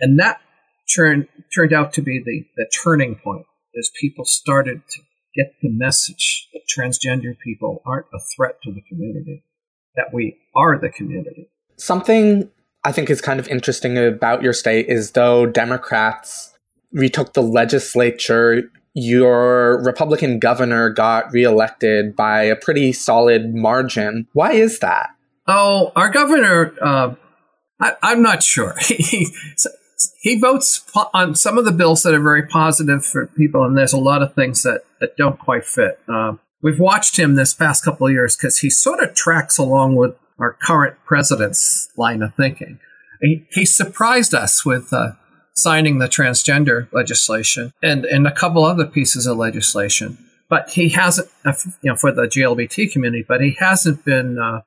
And 0.00 0.18
that 0.18 0.40
turned 0.94 1.28
turned 1.54 1.72
out 1.72 1.92
to 1.94 2.02
be 2.02 2.22
the, 2.24 2.44
the 2.56 2.70
turning 2.82 3.16
point 3.16 3.46
as 3.78 3.90
people 4.00 4.24
started 4.24 4.82
to 4.90 5.02
get 5.38 5.54
the 5.62 5.70
message 5.70 6.48
that 6.52 6.62
transgender 6.68 7.36
people 7.38 7.82
aren't 7.86 8.06
a 8.12 8.18
threat 8.36 8.60
to 8.62 8.72
the 8.72 8.82
community, 8.88 9.44
that 9.94 10.06
we 10.12 10.36
are 10.56 10.78
the 10.78 10.88
community. 10.88 11.48
Something 11.76 12.50
I 12.84 12.92
think 12.92 13.08
is 13.08 13.20
kind 13.20 13.38
of 13.38 13.48
interesting 13.48 13.96
about 13.96 14.42
your 14.42 14.52
state 14.52 14.86
is 14.88 15.12
though 15.12 15.46
Democrats 15.46 16.54
retook 16.92 17.34
the 17.34 17.42
legislature, 17.42 18.70
your 18.94 19.82
Republican 19.84 20.38
governor 20.38 20.90
got 20.90 21.32
reelected 21.32 22.16
by 22.16 22.42
a 22.42 22.56
pretty 22.56 22.92
solid 22.92 23.54
margin. 23.54 24.26
Why 24.32 24.52
is 24.52 24.80
that? 24.80 25.10
Oh, 25.46 25.92
our 25.94 26.10
governor, 26.10 26.74
uh, 26.82 27.14
I, 27.80 27.94
am 28.02 28.22
not 28.22 28.42
sure. 28.42 28.76
he, 30.20 30.38
votes 30.38 30.84
on 31.12 31.34
some 31.34 31.58
of 31.58 31.64
the 31.64 31.72
bills 31.72 32.02
that 32.02 32.14
are 32.14 32.22
very 32.22 32.46
positive 32.46 33.04
for 33.04 33.26
people, 33.26 33.64
and 33.64 33.76
there's 33.76 33.92
a 33.92 33.98
lot 33.98 34.22
of 34.22 34.34
things 34.34 34.62
that, 34.62 34.82
that 35.00 35.16
don't 35.16 35.38
quite 35.38 35.64
fit. 35.64 35.98
Uh, 36.08 36.34
we've 36.62 36.80
watched 36.80 37.18
him 37.18 37.34
this 37.34 37.54
past 37.54 37.84
couple 37.84 38.06
of 38.06 38.12
years 38.12 38.36
because 38.36 38.58
he 38.58 38.70
sort 38.70 39.02
of 39.02 39.14
tracks 39.14 39.58
along 39.58 39.96
with 39.96 40.14
our 40.38 40.52
current 40.52 40.96
president's 41.04 41.90
line 41.96 42.22
of 42.22 42.34
thinking. 42.34 42.78
He, 43.20 43.46
he 43.50 43.64
surprised 43.64 44.34
us 44.34 44.64
with 44.64 44.92
uh, 44.92 45.12
signing 45.54 45.98
the 45.98 46.06
transgender 46.06 46.90
legislation 46.92 47.72
and, 47.82 48.04
and 48.04 48.26
a 48.26 48.32
couple 48.32 48.64
other 48.64 48.86
pieces 48.86 49.26
of 49.26 49.36
legislation. 49.36 50.18
But 50.48 50.70
he 50.70 50.90
hasn't, 50.90 51.28
uh, 51.44 51.52
you 51.82 51.90
know, 51.90 51.96
for 51.96 52.12
the 52.12 52.22
GLBT 52.22 52.92
community, 52.92 53.24
but 53.26 53.40
he 53.40 53.56
hasn't 53.58 54.04
been 54.04 54.38
uh, 54.38 54.62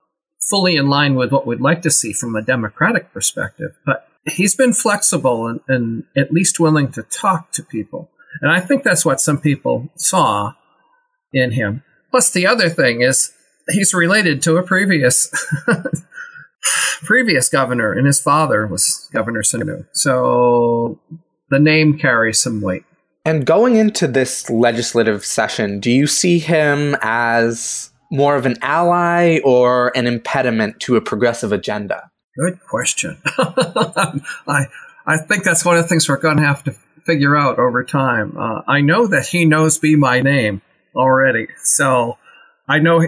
fully 0.50 0.76
in 0.76 0.90
line 0.90 1.16
with 1.16 1.32
what 1.32 1.48
we'd 1.48 1.62
like 1.62 1.82
to 1.84 1.92
see 1.92 2.14
from 2.14 2.36
a 2.36 2.42
democratic 2.42 3.12
perspective. 3.14 3.72
But 3.86 4.08
he's 4.25 4.56
been 4.56 4.74
flexible 4.74 5.48
and, 5.48 5.60
and 5.68 6.04
at 6.18 6.32
least 6.32 6.60
willing 6.60 6.92
to 6.94 7.04
talk 7.04 7.51
to 7.54 7.63
people. 7.63 8.10
And 8.42 8.51
I 8.51 8.60
think 8.60 8.84
that's 8.84 9.06
what 9.06 9.20
some 9.20 9.40
people 9.40 9.90
saw 9.96 10.54
in 11.34 11.51
him. 11.51 11.84
Plus, 12.12 12.32
the 12.32 12.48
other 12.48 12.70
thing 12.70 13.01
is 13.01 13.32
he's 13.70 13.94
related 13.94 14.42
to 14.44 14.58
a 14.58 14.63
previous 14.63 15.30
previous 17.04 17.50
governor, 17.50 17.92
and 17.92 18.06
his 18.06 18.20
father 18.20 18.68
was 18.68 19.10
Governor 19.12 19.42
Sununu. 19.42 19.86
So 19.94 21.00
the 21.50 21.60
name 21.60 21.98
carries 21.98 22.42
some 22.42 22.62
weight. 22.62 22.84
And 23.25 23.46
going 23.46 23.75
into 23.75 24.08
this 24.08 24.50
legislative 24.50 25.24
session, 25.24 25.80
do 25.80 25.92
you 25.92 26.08
see 26.08 26.40
him 26.40 26.96
as 27.01 27.92
more 28.12 28.36
of 28.36 28.46
an 28.46 28.58
ally 28.62 29.40
or 29.44 29.96
an 29.96 30.08
impediment 30.08 30.80
to 30.82 30.96
a 30.96 31.01
progressive 31.01 31.51
agenda? 31.51 32.11
Good 32.38 32.60
question. 32.70 33.22
I 33.38 34.68
I 35.06 35.18
think 35.18 35.44
that's 35.44 35.66
one 35.66 35.78
of 35.78 35.84
the 35.84 35.90
things 35.90 36.08
we're 36.08 36.18
going 36.18 36.38
to 36.38 36.44
have 36.44 36.64
to 36.64 36.76
figure 37.06 37.36
out 37.36 37.60
over 37.60 37.84
time. 37.84 38.38
Uh, 38.38 38.62
I 38.68 38.82
know 38.82 39.08
that 39.08 39.28
he 39.28 39.46
knows 39.46 39.82
me 39.82 39.96
by 39.96 40.22
name 40.22 40.62
already, 40.96 41.48
so 41.64 42.18
I 42.68 42.80
know, 42.80 43.02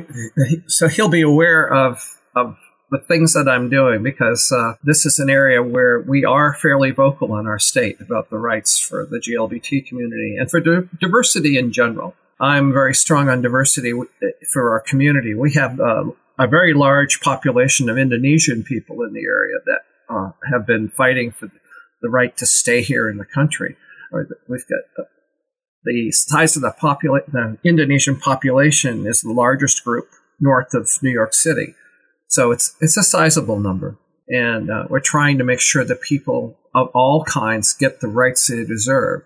so 0.68 0.88
he'll 0.88 1.10
be 1.10 1.22
aware 1.22 1.66
of 1.66 2.04
of 2.36 2.58
the 2.92 3.00
things 3.00 3.34
that 3.34 3.48
I'm 3.50 3.70
doing 3.70 4.04
because 4.04 4.52
uh, 4.52 4.74
this 4.84 5.06
is 5.06 5.18
an 5.20 5.30
area 5.30 5.64
where 5.64 6.00
we 6.00 6.26
are 6.26 6.54
fairly 6.54 6.92
vocal 6.92 7.38
in 7.38 7.48
our 7.48 7.60
state 7.60 8.00
about 8.00 8.30
the 8.30 8.38
rights 8.38 8.78
for 8.78 9.06
the 9.06 9.18
GLBT 9.18 9.88
community 9.88 10.36
and 10.38 10.50
for 10.50 10.60
di- 10.60 10.88
diversity 11.00 11.58
in 11.58 11.72
general. 11.72 12.14
I'm 12.40 12.72
very 12.72 12.94
strong 12.94 13.30
on 13.30 13.42
diversity 13.42 13.94
for 14.52 14.72
our 14.72 14.80
community. 14.80 15.34
We 15.34 15.54
have 15.54 15.80
uh, 15.80 16.12
a 16.40 16.48
very 16.48 16.74
large 16.74 17.22
population 17.22 17.90
of 17.90 17.98
Indonesian 17.98 18.64
people 18.64 19.04
in 19.04 19.14
the 19.14 19.26
area 19.26 19.58
that 19.66 19.82
uh, 20.10 20.32
have 20.52 20.66
been 20.66 20.90
fighting 20.90 21.32
for 21.32 21.50
the 22.02 22.10
right 22.10 22.36
to 22.38 22.46
stay 22.46 22.82
here 22.82 23.10
in 23.10 23.18
the 23.18 23.26
country. 23.26 23.76
We've 24.12 24.68
got 24.68 25.08
the 25.84 26.12
size 26.12 26.56
of 26.56 26.62
the, 26.62 26.74
popula- 26.80 27.26
the 27.32 27.58
Indonesian 27.64 28.18
population 28.18 29.06
is 29.06 29.22
the 29.22 29.32
largest 29.32 29.84
group 29.84 30.10
north 30.40 30.74
of 30.74 30.90
New 31.02 31.12
York 31.12 31.34
City. 31.34 31.76
So 32.28 32.52
it's, 32.52 32.76
it's 32.80 32.98
a 32.98 33.04
sizable 33.04 33.60
number. 33.60 33.98
And 34.28 34.72
uh, 34.72 34.86
we're 34.90 35.00
trying 35.00 35.38
to 35.38 35.44
make 35.44 35.60
sure 35.60 35.84
that 35.84 36.02
people 36.02 36.58
of 36.74 36.88
all 36.94 37.24
kinds 37.24 37.74
get 37.74 38.00
the 38.00 38.08
rights 38.08 38.48
they 38.48 38.64
deserve. 38.64 39.24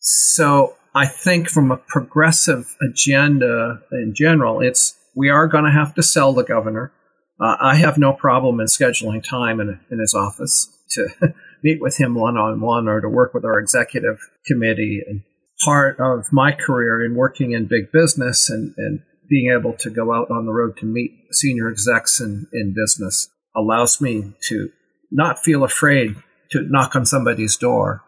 So 0.00 0.76
I 0.94 1.06
think 1.06 1.48
from 1.48 1.70
a 1.70 1.76
progressive 1.76 2.76
agenda 2.80 3.80
in 3.92 4.14
general, 4.14 4.60
it's 4.60 4.94
we 5.14 5.30
are 5.30 5.46
going 5.46 5.64
to 5.64 5.70
have 5.70 5.94
to 5.94 6.02
sell 6.02 6.32
the 6.32 6.44
governor. 6.44 6.92
Uh, 7.40 7.56
I 7.60 7.76
have 7.76 7.98
no 7.98 8.12
problem 8.12 8.60
in 8.60 8.66
scheduling 8.66 9.22
time 9.22 9.60
in, 9.60 9.80
in 9.90 9.98
his 9.98 10.14
office 10.14 10.68
to 10.90 11.08
meet 11.62 11.80
with 11.80 11.96
him 11.96 12.14
one 12.14 12.36
on 12.36 12.60
one 12.60 12.88
or 12.88 13.00
to 13.00 13.08
work 13.08 13.34
with 13.34 13.44
our 13.44 13.58
executive 13.58 14.18
committee. 14.46 15.02
And 15.06 15.22
part 15.64 15.98
of 16.00 16.32
my 16.32 16.52
career 16.52 17.04
in 17.04 17.14
working 17.14 17.52
in 17.52 17.66
big 17.66 17.92
business 17.92 18.50
and, 18.50 18.74
and 18.76 19.00
being 19.28 19.54
able 19.56 19.72
to 19.74 19.90
go 19.90 20.12
out 20.12 20.30
on 20.30 20.46
the 20.46 20.52
road 20.52 20.76
to 20.78 20.86
meet 20.86 21.12
senior 21.32 21.68
execs 21.70 22.20
in, 22.20 22.46
in 22.52 22.74
business 22.74 23.28
allows 23.56 24.00
me 24.00 24.32
to 24.48 24.70
not 25.10 25.38
feel 25.38 25.64
afraid 25.64 26.16
to 26.50 26.66
knock 26.68 26.94
on 26.94 27.06
somebody's 27.06 27.56
door 27.56 28.02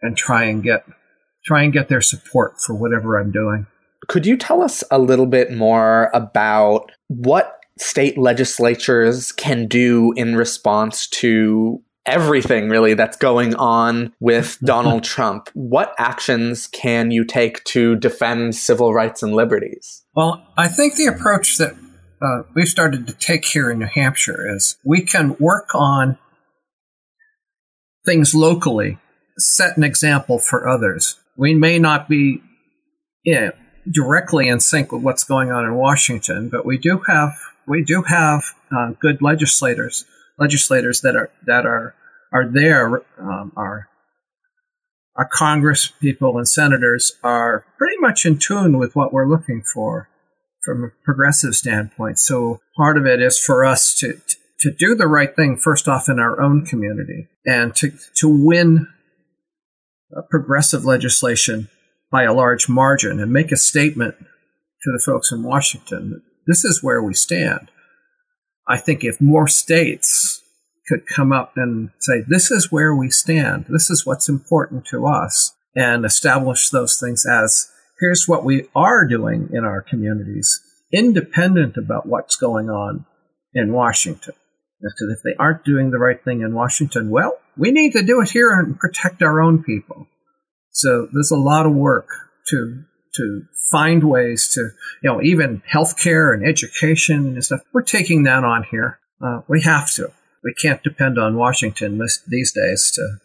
and 0.00 0.16
try 0.16 0.44
and 0.44 0.62
get 0.62 0.84
try 1.44 1.62
and 1.62 1.72
get 1.72 1.88
their 1.88 2.00
support 2.00 2.60
for 2.60 2.74
whatever 2.74 3.18
I'm 3.18 3.32
doing. 3.32 3.66
Could 4.08 4.26
you 4.26 4.36
tell 4.36 4.62
us 4.62 4.82
a 4.90 4.98
little 4.98 5.26
bit 5.26 5.52
more 5.52 6.10
about 6.14 6.90
what 7.08 7.58
state 7.78 8.18
legislatures 8.18 9.32
can 9.32 9.66
do 9.66 10.12
in 10.16 10.36
response 10.36 11.06
to 11.08 11.82
everything 12.06 12.68
really 12.68 12.94
that's 12.94 13.16
going 13.16 13.54
on 13.54 14.12
with 14.20 14.58
Donald 14.64 15.04
Trump. 15.04 15.48
What 15.54 15.94
actions 15.98 16.66
can 16.66 17.10
you 17.10 17.24
take 17.24 17.62
to 17.64 17.96
defend 17.96 18.54
civil 18.54 18.92
rights 18.92 19.22
and 19.22 19.34
liberties? 19.34 20.04
Well, 20.14 20.46
I 20.56 20.68
think 20.68 20.96
the 20.96 21.06
approach 21.06 21.58
that 21.58 21.74
uh, 22.20 22.42
we've 22.54 22.68
started 22.68 23.06
to 23.06 23.12
take 23.14 23.44
here 23.44 23.70
in 23.70 23.78
New 23.78 23.86
Hampshire 23.86 24.54
is 24.54 24.76
we 24.84 25.02
can 25.02 25.36
work 25.38 25.74
on 25.74 26.18
things 28.04 28.34
locally, 28.34 28.98
set 29.38 29.76
an 29.76 29.84
example 29.84 30.38
for 30.38 30.68
others. 30.68 31.20
We 31.36 31.54
may 31.54 31.78
not 31.78 32.08
be 32.08 32.42
you 33.24 33.34
know, 33.34 33.52
directly 33.90 34.48
in 34.48 34.60
sync 34.60 34.92
with 34.92 35.02
what's 35.02 35.24
going 35.24 35.50
on 35.50 35.64
in 35.64 35.74
Washington, 35.74 36.48
but 36.48 36.64
we 36.64 36.78
do 36.78 37.02
have 37.06 37.32
we 37.66 37.82
do 37.82 38.02
have 38.02 38.44
uh, 38.76 38.92
good 39.00 39.22
legislators 39.22 40.04
legislators 40.38 41.00
that 41.02 41.16
are 41.16 41.30
that 41.46 41.66
are 41.66 41.94
are 42.32 42.46
there. 42.48 43.02
Um, 43.18 43.52
are 43.56 43.88
our 45.16 45.28
Congress 45.30 45.92
people 46.00 46.38
and 46.38 46.48
senators 46.48 47.12
are 47.22 47.66
pretty 47.76 47.96
much 47.98 48.24
in 48.24 48.38
tune 48.38 48.78
with 48.78 48.96
what 48.96 49.12
we're 49.12 49.28
looking 49.28 49.62
for 49.62 50.08
from 50.64 50.84
a 50.84 51.04
progressive 51.04 51.54
standpoint. 51.54 52.18
So 52.18 52.60
part 52.76 52.96
of 52.96 53.04
it 53.06 53.20
is 53.20 53.38
for 53.38 53.64
us 53.64 53.94
to 53.96 54.20
to 54.60 54.70
do 54.70 54.94
the 54.94 55.08
right 55.08 55.34
thing 55.34 55.56
first 55.56 55.88
off 55.88 56.08
in 56.08 56.18
our 56.18 56.40
own 56.40 56.64
community 56.64 57.28
and 57.44 57.74
to 57.76 57.92
to 58.14 58.28
win 58.28 58.88
progressive 60.30 60.84
legislation 60.84 61.68
by 62.12 62.24
a 62.24 62.34
large 62.34 62.68
margin 62.68 63.18
and 63.18 63.32
make 63.32 63.50
a 63.50 63.56
statement 63.56 64.14
to 64.18 64.92
the 64.92 65.02
folks 65.04 65.32
in 65.32 65.42
Washington. 65.42 66.22
This 66.46 66.64
is 66.64 66.82
where 66.82 67.02
we 67.02 67.14
stand. 67.14 67.70
I 68.68 68.76
think 68.76 69.02
if 69.02 69.20
more 69.20 69.48
states 69.48 70.42
could 70.88 71.06
come 71.06 71.32
up 71.32 71.54
and 71.56 71.90
say, 71.98 72.22
this 72.28 72.50
is 72.50 72.70
where 72.70 72.94
we 72.94 73.08
stand, 73.10 73.66
this 73.68 73.88
is 73.88 74.04
what's 74.04 74.28
important 74.28 74.84
to 74.86 75.06
us, 75.06 75.54
and 75.74 76.04
establish 76.04 76.68
those 76.68 76.98
things 77.00 77.24
as 77.24 77.68
here's 77.98 78.28
what 78.28 78.44
we 78.44 78.68
are 78.74 79.06
doing 79.06 79.48
in 79.52 79.64
our 79.64 79.80
communities, 79.80 80.60
independent 80.92 81.76
about 81.76 82.06
what's 82.06 82.36
going 82.36 82.68
on 82.68 83.06
in 83.54 83.72
Washington. 83.72 84.34
Because 84.80 85.16
if 85.16 85.22
they 85.22 85.36
aren't 85.38 85.64
doing 85.64 85.90
the 85.90 85.98
right 85.98 86.22
thing 86.22 86.42
in 86.42 86.54
Washington, 86.54 87.08
well, 87.08 87.38
we 87.56 87.70
need 87.70 87.92
to 87.92 88.02
do 88.02 88.20
it 88.20 88.30
here 88.30 88.50
and 88.50 88.78
protect 88.78 89.22
our 89.22 89.40
own 89.40 89.62
people. 89.62 90.08
So 90.72 91.08
there's 91.12 91.30
a 91.30 91.36
lot 91.36 91.66
of 91.66 91.72
work 91.72 92.08
to 92.48 92.84
to 93.14 93.42
find 93.70 94.04
ways 94.04 94.48
to, 94.48 94.70
you 95.02 95.10
know, 95.10 95.22
even 95.22 95.62
healthcare 95.70 96.32
and 96.32 96.46
education 96.46 97.34
and 97.34 97.44
stuff. 97.44 97.60
We're 97.72 97.82
taking 97.82 98.22
that 98.24 98.42
on 98.42 98.64
here. 98.70 98.98
Uh, 99.22 99.40
we 99.48 99.62
have 99.62 99.90
to. 99.92 100.10
we 100.42 100.54
can't 100.54 100.82
depend 100.82 101.18
on 101.18 101.36
Washington 101.36 101.98
this, 101.98 102.20
these 102.26 102.52
days 102.52 102.90
to, 102.94 103.18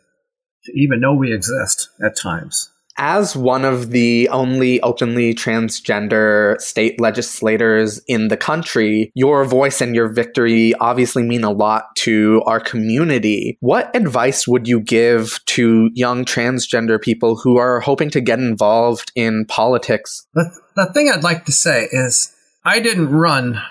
to 0.66 0.72
even 0.76 1.00
know 1.00 1.14
we 1.14 1.34
exist 1.34 1.90
at 2.04 2.18
times 2.18 2.70
as 2.98 3.36
one 3.36 3.64
of 3.64 3.92
the 3.92 4.28
only 4.30 4.82
openly 4.82 5.34
transgender 5.34 6.60
state 6.60 7.00
legislators 7.00 8.02
in 8.08 8.28
the 8.28 8.38
country, 8.38 9.12
your 9.14 9.46
voice 9.46 9.82
and 9.82 9.96
your 9.96 10.10
victory 10.10 10.74
obviously 10.76 11.24
mean 11.24 11.44
a 11.44 11.52
lot 11.52 11.96
to 11.98 12.42
our 12.46 12.60
community. 12.60 13.58
What 13.60 13.96
advice 13.96 14.48
would 14.48 14.68
you 14.68 14.80
give 14.80 15.40
to 15.46 15.90
young 15.94 16.26
transgender 16.26 17.00
people 17.02 17.36
who 17.36 17.58
are 17.58 17.80
hoping 17.80 18.10
to 18.12 18.22
get 18.22 18.40
involved 18.40 19.12
in 19.16 19.46
politics? 19.46 20.26
The, 20.34 20.50
the 20.76 20.86
thing 20.94 21.10
I'd 21.10 21.24
like 21.24 21.46
to 21.46 21.52
say 21.52 21.88
is 21.92 22.34
I 22.66 22.80
didn't 22.80 23.10
run 23.10 23.62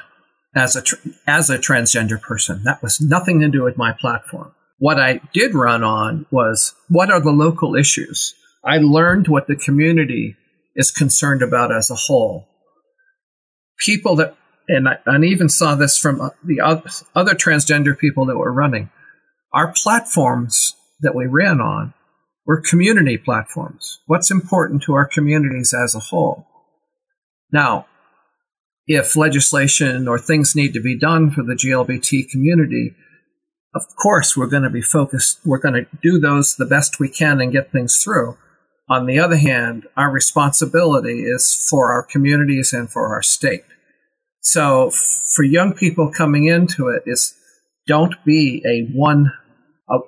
as 0.54 0.75
a 0.75 0.83
as 1.26 1.50
a 1.50 1.59
transgender 1.59 2.21
person. 2.21 2.62
That 2.64 2.83
was 2.83 3.00
nothing 3.00 3.40
to 3.40 3.49
do 3.49 3.62
with 3.62 3.76
my 3.76 3.92
platform. 3.92 4.52
What 4.78 4.99
I 4.99 5.21
did 5.33 5.54
run 5.54 5.85
on 5.85 6.26
was 6.30 6.75
what 6.88 7.11
are 7.11 7.21
the 7.21 7.30
local 7.30 7.76
issues? 7.76 8.35
I 8.66 8.78
learned 8.78 9.28
what 9.28 9.46
the 9.46 9.56
community 9.56 10.37
is 10.75 10.90
concerned 10.90 11.40
about 11.40 11.75
as 11.75 11.90
a 11.90 11.94
whole. 11.94 12.49
People 13.85 14.16
that, 14.16 14.37
and 14.68 14.88
I, 14.88 14.99
and 15.06 15.25
even 15.25 15.49
saw 15.49 15.76
this 15.76 15.96
from 15.96 16.20
uh, 16.20 16.30
the 16.44 16.61
other 16.61 17.35
transgender 17.35 17.96
people 17.96 18.26
that 18.26 18.37
were 18.37 18.52
running, 18.52 18.90
our 19.52 19.73
platforms 19.73 20.75
that 21.00 21.14
we 21.14 21.26
ran 21.26 21.61
on 21.61 21.94
were 22.44 22.61
community 22.61 23.16
platforms. 23.16 24.00
What's 24.06 24.30
important 24.30 24.82
to 24.85 24.94
our 24.94 25.06
communities 25.06 25.73
as 25.73 25.94
a 25.94 26.00
whole? 26.00 26.46
Now, 27.52 27.87
if 28.87 29.16
legislation 29.16 30.08
or 30.08 30.18
things 30.18 30.56
need 30.56 30.73
to 30.75 30.80
be 30.80 30.99
done 30.99 31.30
for 31.30 31.42
the 31.42 31.54
GLBT 31.54 32.30
community, 32.30 32.94
of 33.75 33.82
course, 34.00 34.37
we're 34.37 34.46
going 34.46 34.62
to 34.62 34.70
be 34.70 34.82
focused. 34.82 35.40
We're 35.44 35.58
going 35.58 35.75
to 35.75 35.87
do 36.02 36.18
those 36.18 36.54
the 36.54 36.66
best 36.66 36.99
we 36.99 37.08
can 37.08 37.40
and 37.40 37.52
get 37.52 37.70
things 37.70 38.00
through. 38.02 38.37
On 38.88 39.06
the 39.06 39.18
other 39.18 39.36
hand, 39.36 39.86
our 39.96 40.10
responsibility 40.10 41.22
is 41.22 41.66
for 41.68 41.92
our 41.92 42.04
communities 42.04 42.72
and 42.72 42.90
for 42.90 43.08
our 43.08 43.22
state. 43.22 43.64
So 44.40 44.90
for 45.34 45.42
young 45.42 45.74
people 45.74 46.12
coming 46.12 46.44
into 46.46 46.88
it 46.88 47.02
is 47.04 47.34
don't 47.86 48.14
be 48.24 48.62
a 48.64 48.96
one 48.96 49.32
a, 49.88 49.98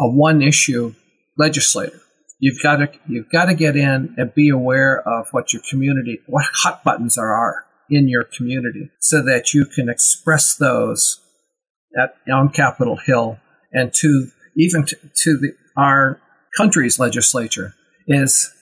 a, 0.00 0.08
one 0.08 0.42
issue 0.42 0.94
legislator. 1.38 2.00
You've 2.38 2.62
got 2.62 2.76
to 2.76 2.90
you've 3.08 3.30
got 3.30 3.46
to 3.46 3.54
get 3.54 3.74
in 3.74 4.14
and 4.18 4.34
be 4.34 4.50
aware 4.50 5.00
of 5.08 5.28
what 5.30 5.54
your 5.54 5.62
community 5.70 6.20
what 6.26 6.44
hot 6.52 6.84
buttons 6.84 7.16
are, 7.16 7.34
are 7.34 7.64
in 7.88 8.08
your 8.08 8.24
community 8.24 8.90
so 9.00 9.22
that 9.22 9.54
you 9.54 9.64
can 9.64 9.88
express 9.88 10.54
those 10.54 11.20
at 11.98 12.16
on 12.30 12.50
Capitol 12.50 12.96
Hill 12.96 13.38
and 13.72 13.94
to 13.94 14.28
even 14.56 14.84
to, 14.84 14.96
to 14.96 15.38
the, 15.38 15.52
our 15.76 16.20
country's 16.56 16.98
legislature 16.98 17.74
is 18.06 18.52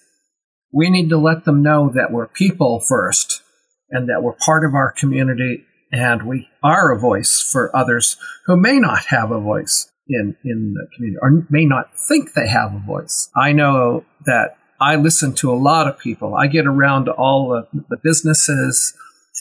we 0.73 0.91
need 0.91 1.09
to 1.11 1.19
let 1.19 1.45
them 1.45 1.63
know 1.63 1.91
that 1.95 2.11
we're 2.11 2.27
people 2.27 2.81
first 2.81 3.43
and 3.91 4.09
that 4.09 4.23
we're 4.23 4.33
part 4.33 4.65
of 4.65 4.75
our 4.75 4.91
community 4.91 5.65
and 5.93 6.27
we 6.27 6.49
are 6.63 6.93
a 6.93 6.99
voice 6.99 7.41
for 7.41 7.75
others 7.77 8.17
who 8.47 8.57
may 8.57 8.79
not 8.79 9.07
have 9.07 9.31
a 9.31 9.41
voice 9.41 9.91
in, 10.09 10.37
in 10.45 10.75
the 10.75 10.87
community 10.95 11.19
or 11.23 11.47
may 11.51 11.65
not 11.65 11.97
think 11.97 12.33
they 12.33 12.49
have 12.49 12.75
a 12.75 12.83
voice. 12.85 13.31
I 13.37 13.53
know 13.53 14.05
that 14.27 14.57
I 14.81 14.97
listen 14.97 15.35
to 15.37 15.53
a 15.53 15.55
lot 15.55 15.87
of 15.87 15.99
people. 15.99 16.35
I 16.35 16.49
get 16.49 16.67
around 16.67 17.05
to 17.05 17.13
all 17.13 17.49
the, 17.51 17.85
the 17.89 17.97
businesses. 18.03 18.95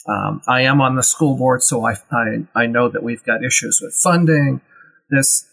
Um, 0.08 0.42
I 0.46 0.62
am 0.62 0.80
on 0.80 0.96
the 0.96 1.02
school 1.02 1.36
board, 1.36 1.62
so 1.62 1.84
I, 1.86 1.94
I, 2.12 2.46
I 2.54 2.66
know 2.66 2.88
that 2.88 3.02
we've 3.02 3.24
got 3.24 3.44
issues 3.44 3.80
with 3.82 3.94
funding. 3.94 4.60
This 5.10 5.46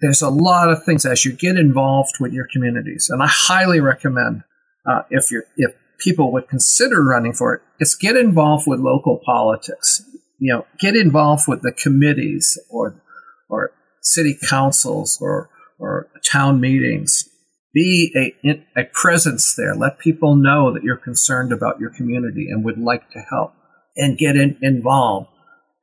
there's 0.00 0.22
a 0.22 0.30
lot 0.30 0.70
of 0.70 0.84
things 0.84 1.06
as 1.06 1.24
you 1.24 1.32
get 1.32 1.56
involved 1.56 2.14
with 2.20 2.32
your 2.32 2.46
communities, 2.52 3.08
and 3.10 3.22
I 3.22 3.28
highly 3.28 3.80
recommend 3.80 4.42
uh, 4.86 5.02
if 5.10 5.30
you 5.30 5.42
if 5.56 5.72
people 5.98 6.32
would 6.32 6.48
consider 6.48 7.02
running 7.02 7.32
for 7.32 7.54
it, 7.54 7.62
is 7.80 7.94
get 7.94 8.16
involved 8.16 8.66
with 8.66 8.80
local 8.80 9.20
politics. 9.24 10.02
You 10.38 10.52
know, 10.52 10.66
get 10.78 10.96
involved 10.96 11.44
with 11.46 11.62
the 11.62 11.72
committees 11.72 12.58
or 12.70 13.00
or 13.48 13.72
city 14.02 14.36
councils 14.48 15.18
or 15.20 15.48
or 15.78 16.08
town 16.24 16.60
meetings. 16.60 17.28
Be 17.72 18.12
a, 18.44 18.80
a 18.80 18.84
presence 18.92 19.54
there. 19.56 19.74
Let 19.74 19.98
people 19.98 20.36
know 20.36 20.72
that 20.72 20.84
you're 20.84 20.96
concerned 20.96 21.52
about 21.52 21.80
your 21.80 21.90
community 21.90 22.46
and 22.48 22.64
would 22.64 22.78
like 22.78 23.10
to 23.10 23.18
help 23.18 23.52
and 23.96 24.16
get 24.16 24.36
in, 24.36 24.56
involved. 24.62 25.28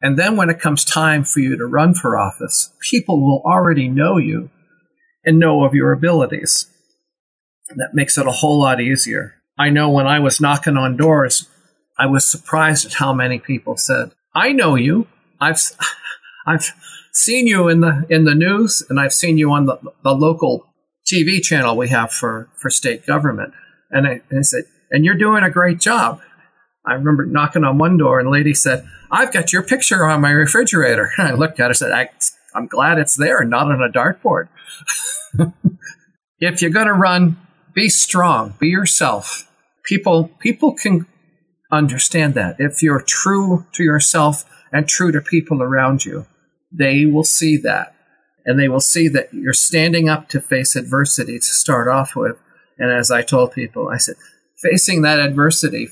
And 0.02 0.18
then 0.18 0.36
when 0.36 0.50
it 0.50 0.60
comes 0.60 0.84
time 0.84 1.24
for 1.24 1.40
you 1.40 1.56
to 1.58 1.66
run 1.66 1.94
for 1.94 2.18
office, 2.18 2.74
people 2.90 3.22
will 3.22 3.44
already 3.46 3.88
know 3.88 4.18
you 4.18 4.50
and 5.24 5.40
know 5.40 5.64
of 5.64 5.76
your 5.76 5.92
abilities. 5.92 6.66
That 7.76 7.92
makes 7.94 8.18
it 8.18 8.26
a 8.26 8.32
whole 8.32 8.60
lot 8.60 8.82
easier. 8.82 9.36
I 9.58 9.70
know 9.70 9.90
when 9.90 10.08
I 10.08 10.20
was 10.20 10.42
knocking 10.42 10.76
on 10.76 10.98
doors, 10.98 11.48
I 12.00 12.08
was 12.08 12.30
surprised 12.30 12.86
at 12.86 12.94
how 12.94 13.14
many 13.14 13.38
people 13.38 13.78
said, 13.78 14.12
"I 14.34 14.52
know 14.52 14.76
you. 14.76 15.08
I've 15.40 15.62
I've 16.48 16.74
seen 17.14 17.46
you 17.46 17.68
in 17.68 17.82
the 17.82 18.06
in 18.10 18.26
the 18.26 18.34
news 18.34 18.84
and 18.90 19.00
I've 19.00 19.14
seen 19.14 19.38
you 19.38 19.52
on 19.52 19.66
the, 19.66 19.78
the 20.04 20.14
local 20.14 20.66
TV 21.12 21.42
channel 21.42 21.78
we 21.78 21.90
have 21.90 22.12
for 22.12 22.50
for 22.60 22.70
state 22.70 23.06
government." 23.06 23.54
And 23.92 24.08
I, 24.08 24.22
and 24.30 24.40
I 24.40 24.42
said, 24.42 24.64
"And 24.90 25.06
you're 25.06 25.16
doing 25.16 25.44
a 25.44 25.52
great 25.52 25.80
job." 25.80 26.22
I 26.86 26.94
remember 26.94 27.26
knocking 27.26 27.64
on 27.64 27.78
one 27.78 27.98
door 27.98 28.20
and 28.20 28.28
a 28.28 28.32
lady 28.32 28.54
said, 28.54 28.88
I've 29.12 29.32
got 29.32 29.54
your 29.54 29.64
picture 29.64 30.06
on 30.06 30.22
my 30.22 30.32
refrigerator. 30.32 31.12
And 31.18 31.28
I 31.28 31.34
looked 31.34 31.60
at 31.60 31.64
her 31.64 31.68
and 31.68 31.78
said, 31.78 31.92
I, 31.92 32.10
am 32.56 32.68
glad 32.68 32.98
it's 32.98 33.16
there 33.16 33.40
and 33.40 33.50
not 33.50 33.72
on 33.72 33.82
a 33.82 33.90
dartboard. 33.90 34.48
if 36.40 36.62
you're 36.62 36.72
going 36.72 36.88
to 36.88 36.94
run, 36.94 37.38
be 37.74 37.90
strong, 37.90 38.56
be 38.60 38.70
yourself. 38.70 39.48
People, 39.86 40.30
people 40.40 40.74
can 40.74 41.06
understand 41.72 42.34
that. 42.34 42.56
If 42.60 42.82
you're 42.82 43.02
true 43.02 43.66
to 43.74 43.84
yourself 43.84 44.44
and 44.72 44.88
true 44.88 45.12
to 45.12 45.22
people 45.22 45.62
around 45.62 46.06
you, 46.06 46.26
they 46.72 47.06
will 47.06 47.24
see 47.24 47.58
that. 47.58 47.96
And 48.46 48.60
they 48.60 48.68
will 48.68 48.82
see 48.82 49.08
that 49.10 49.34
you're 49.34 49.54
standing 49.54 50.10
up 50.10 50.28
to 50.30 50.42
face 50.42 50.76
adversity 50.76 51.38
to 51.38 51.46
start 51.46 51.88
off 51.88 52.16
with. 52.16 52.38
And 52.78 52.92
as 52.92 53.12
I 53.12 53.22
told 53.22 53.52
people, 53.52 53.90
I 53.90 53.98
said, 53.98 54.16
facing 54.58 55.04
that 55.04 55.20
adversity 55.20 55.90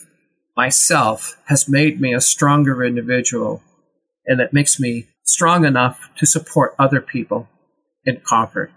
myself 0.60 1.38
has 1.46 1.70
made 1.70 2.02
me 2.02 2.14
a 2.14 2.20
stronger 2.20 2.84
individual 2.84 3.64
and 4.26 4.42
it 4.42 4.52
makes 4.52 4.78
me 4.78 5.08
strong 5.24 5.64
enough 5.64 6.10
to 6.18 6.26
support 6.26 6.76
other 6.78 7.00
people 7.00 7.48
in 8.04 8.20
Concord. 8.28 8.70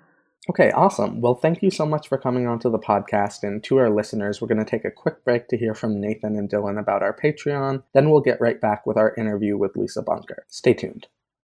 Okay, 0.48 0.70
awesome. 0.70 1.20
Well, 1.20 1.34
thank 1.34 1.60
you 1.60 1.72
so 1.72 1.84
much 1.84 2.06
for 2.06 2.18
coming 2.18 2.46
onto 2.46 2.70
the 2.70 2.78
podcast. 2.78 3.42
And 3.42 3.64
to 3.64 3.78
our 3.78 3.90
listeners, 3.90 4.40
we're 4.40 4.46
going 4.46 4.64
to 4.64 4.70
take 4.70 4.84
a 4.84 4.92
quick 4.92 5.24
break 5.24 5.48
to 5.48 5.58
hear 5.58 5.74
from 5.74 6.00
Nathan 6.00 6.36
and 6.36 6.48
Dylan 6.48 6.78
about 6.78 7.02
our 7.02 7.16
Patreon. 7.16 7.82
Then 7.94 8.10
we'll 8.10 8.20
get 8.20 8.40
right 8.40 8.60
back 8.60 8.86
with 8.86 8.96
our 8.96 9.12
interview 9.16 9.58
with 9.58 9.74
Lisa 9.74 10.02
Bunker. 10.02 10.46
Stay 10.48 10.74
tuned. 10.74 11.08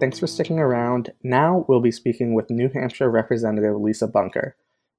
thanks 0.00 0.18
for 0.18 0.26
sticking 0.26 0.58
around. 0.58 1.10
Now 1.22 1.64
we'll 1.68 1.80
be 1.80 1.90
speaking 1.90 2.34
with 2.34 2.50
New 2.50 2.70
Hampshire 2.72 3.10
Representative 3.10 3.76
Lisa 3.76 4.06
Bunker. 4.06 4.56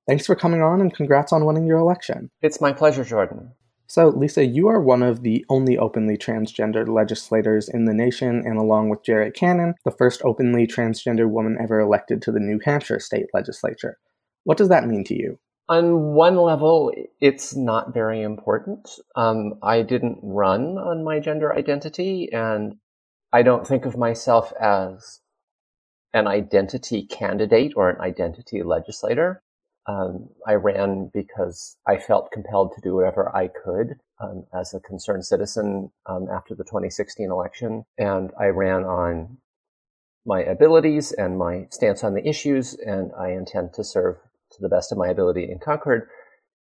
Thanks 0.07 0.25
for 0.25 0.35
coming 0.35 0.61
on 0.61 0.81
and 0.81 0.93
congrats 0.93 1.31
on 1.31 1.45
winning 1.45 1.65
your 1.65 1.77
election. 1.77 2.31
It's 2.41 2.61
my 2.61 2.73
pleasure, 2.73 3.03
Jordan. 3.03 3.51
So, 3.87 4.09
Lisa, 4.09 4.45
you 4.45 4.67
are 4.67 4.79
one 4.79 5.01
of 5.01 5.23
the 5.23 5.43
only 5.49 5.75
openly 5.77 6.15
transgender 6.15 6.87
legislators 6.87 7.67
in 7.67 7.85
the 7.85 7.93
nation, 7.93 8.43
and 8.45 8.59
along 8.59 8.89
with 8.89 9.03
Gerri 9.03 9.33
Cannon, 9.33 9.73
the 9.83 9.91
first 9.91 10.21
openly 10.23 10.67
transgender 10.67 11.27
woman 11.27 11.57
ever 11.59 11.79
elected 11.79 12.21
to 12.21 12.31
the 12.31 12.39
New 12.39 12.59
Hampshire 12.63 12.99
state 12.99 13.25
legislature. 13.33 13.97
What 14.43 14.57
does 14.57 14.69
that 14.69 14.85
mean 14.85 15.03
to 15.05 15.15
you? 15.15 15.39
On 15.69 16.13
one 16.13 16.37
level, 16.37 16.91
it's 17.19 17.55
not 17.55 17.93
very 17.93 18.21
important. 18.21 18.89
Um, 19.15 19.55
I 19.63 19.81
didn't 19.81 20.19
run 20.21 20.77
on 20.77 21.03
my 21.03 21.19
gender 21.19 21.55
identity, 21.55 22.29
and 22.31 22.75
I 23.31 23.43
don't 23.43 23.67
think 23.67 23.85
of 23.85 23.97
myself 23.97 24.51
as 24.59 25.21
an 26.13 26.27
identity 26.27 27.03
candidate 27.05 27.73
or 27.75 27.89
an 27.89 28.01
identity 28.01 28.63
legislator. 28.63 29.43
Um, 29.87 30.29
I 30.47 30.53
ran 30.53 31.11
because 31.13 31.77
I 31.87 31.97
felt 31.97 32.31
compelled 32.31 32.73
to 32.75 32.81
do 32.81 32.95
whatever 32.95 33.35
I 33.35 33.47
could 33.47 33.99
um, 34.19 34.45
as 34.53 34.73
a 34.73 34.79
concerned 34.79 35.25
citizen 35.25 35.91
um, 36.05 36.27
after 36.31 36.55
the 36.55 36.63
2016 36.63 37.31
election, 37.31 37.85
and 37.97 38.31
I 38.39 38.47
ran 38.47 38.83
on 38.83 39.37
my 40.25 40.41
abilities 40.41 41.11
and 41.11 41.37
my 41.37 41.67
stance 41.71 42.03
on 42.03 42.13
the 42.13 42.27
issues, 42.27 42.75
and 42.85 43.11
I 43.17 43.29
intend 43.29 43.73
to 43.73 43.83
serve 43.83 44.17
to 44.51 44.61
the 44.61 44.69
best 44.69 44.91
of 44.91 44.97
my 44.97 45.07
ability 45.07 45.49
in 45.49 45.59
Concord 45.59 46.07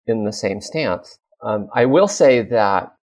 in 0.07 0.23
the 0.23 0.33
same 0.33 0.61
stance. 0.61 1.19
Um, 1.43 1.69
I 1.73 1.85
will 1.85 2.07
say 2.07 2.41
that 2.41 2.93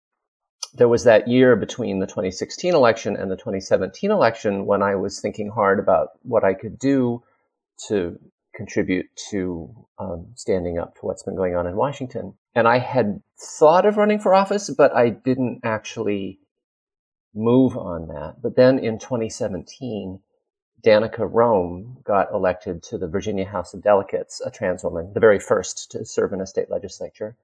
there 0.77 0.89
was 0.89 1.05
that 1.05 1.29
year 1.29 1.57
between 1.57 1.99
the 1.99 2.07
2016 2.07 2.75
election 2.75 3.17
and 3.17 3.31
the 3.31 3.37
2017 3.37 4.11
election 4.11 4.67
when 4.67 4.83
I 4.83 4.95
was 4.95 5.21
thinking 5.21 5.49
hard 5.49 5.79
about 5.79 6.11
what 6.23 6.45
I 6.45 6.55
could 6.55 6.79
do 6.79 7.23
to 7.89 8.19
contribute 8.55 9.07
to 9.31 9.75
um, 9.99 10.29
standing 10.35 10.79
up 10.79 10.95
to 10.95 11.07
what's 11.07 11.23
been 11.23 11.37
going 11.37 11.57
on 11.57 11.67
in 11.67 11.77
Washington. 11.77 12.35
And 12.55 12.67
I 12.67 12.79
had 12.79 13.23
thought 13.39 13.85
of 13.87 13.97
running 13.97 14.19
for 14.19 14.35
office, 14.35 14.71
but 14.71 14.95
I 14.95 15.11
didn't 15.11 15.61
actually 15.63 16.41
move 17.35 17.77
on 17.77 18.09
that. 18.09 18.37
But 18.43 18.57
then 18.57 18.79
in 18.79 18.99
2017, 18.99 20.21
Danica 20.83 21.29
Roem 21.31 21.99
got 22.05 22.33
elected 22.33 22.83
to 22.85 22.99
the 22.99 23.09
Virginia 23.09 23.45
House 23.45 23.75
of 23.75 23.83
Delegates, 23.83 24.41
a 24.45 24.51
trans 24.51 24.85
woman, 24.85 25.13
the 25.13 25.21
very 25.21 25.39
first 25.39 25.91
to 25.93 26.05
serve 26.05 26.33
in 26.33 26.41
a 26.41 26.47
state 26.47 26.71
legislature. 26.71 27.37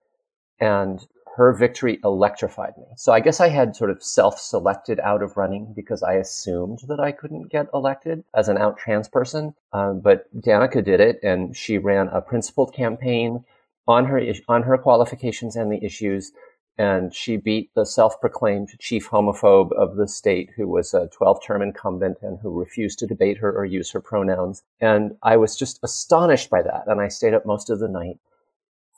And 0.61 1.05
her 1.37 1.55
victory 1.55 1.99
electrified 2.05 2.77
me. 2.77 2.85
So 2.97 3.13
I 3.13 3.21
guess 3.21 3.41
I 3.41 3.49
had 3.49 3.75
sort 3.75 3.91
of 3.91 4.03
self-selected 4.03 5.01
out 5.01 5.23
of 5.23 5.37
running 5.37 5.73
because 5.75 6.03
I 6.03 6.15
assumed 6.15 6.81
that 6.89 7.01
I 7.01 7.13
couldn't 7.13 7.51
get 7.51 7.69
elected 7.73 8.23
as 8.35 8.49
an 8.49 8.59
out 8.59 8.77
trans 8.77 9.09
person. 9.09 9.55
Um, 9.73 10.01
but 10.01 10.25
Danica 10.39 10.85
did 10.85 11.01
it, 11.01 11.21
and 11.23 11.57
she 11.57 11.79
ran 11.79 12.09
a 12.09 12.21
principled 12.21 12.75
campaign 12.75 13.45
on 13.89 14.05
her 14.07 14.23
on 14.47 14.63
her 14.63 14.77
qualifications 14.77 15.57
and 15.57 15.73
the 15.73 15.83
issues. 15.83 16.33
And 16.79 17.15
she 17.15 17.37
beat 17.37 17.71
the 17.75 17.85
self-proclaimed 17.85 18.71
chief 18.79 19.09
homophobe 19.09 19.73
of 19.73 19.97
the 19.97 20.09
state, 20.09 20.51
who 20.57 20.69
was 20.69 20.93
a 20.93 21.09
12-term 21.19 21.63
incumbent 21.63 22.19
and 22.23 22.39
who 22.41 22.59
refused 22.59 22.99
to 23.01 23.07
debate 23.07 23.39
her 23.39 23.53
or 23.53 23.65
use 23.65 23.91
her 23.93 24.01
pronouns. 24.01 24.63
And 24.81 25.17
I 25.23 25.37
was 25.37 25.57
just 25.57 25.79
astonished 25.83 26.51
by 26.51 26.63
that. 26.63 26.85
And 26.87 27.01
I 27.01 27.09
stayed 27.09 27.35
up 27.35 27.47
most 27.47 27.71
of 27.71 27.79
the 27.79 27.89
night 27.89 28.19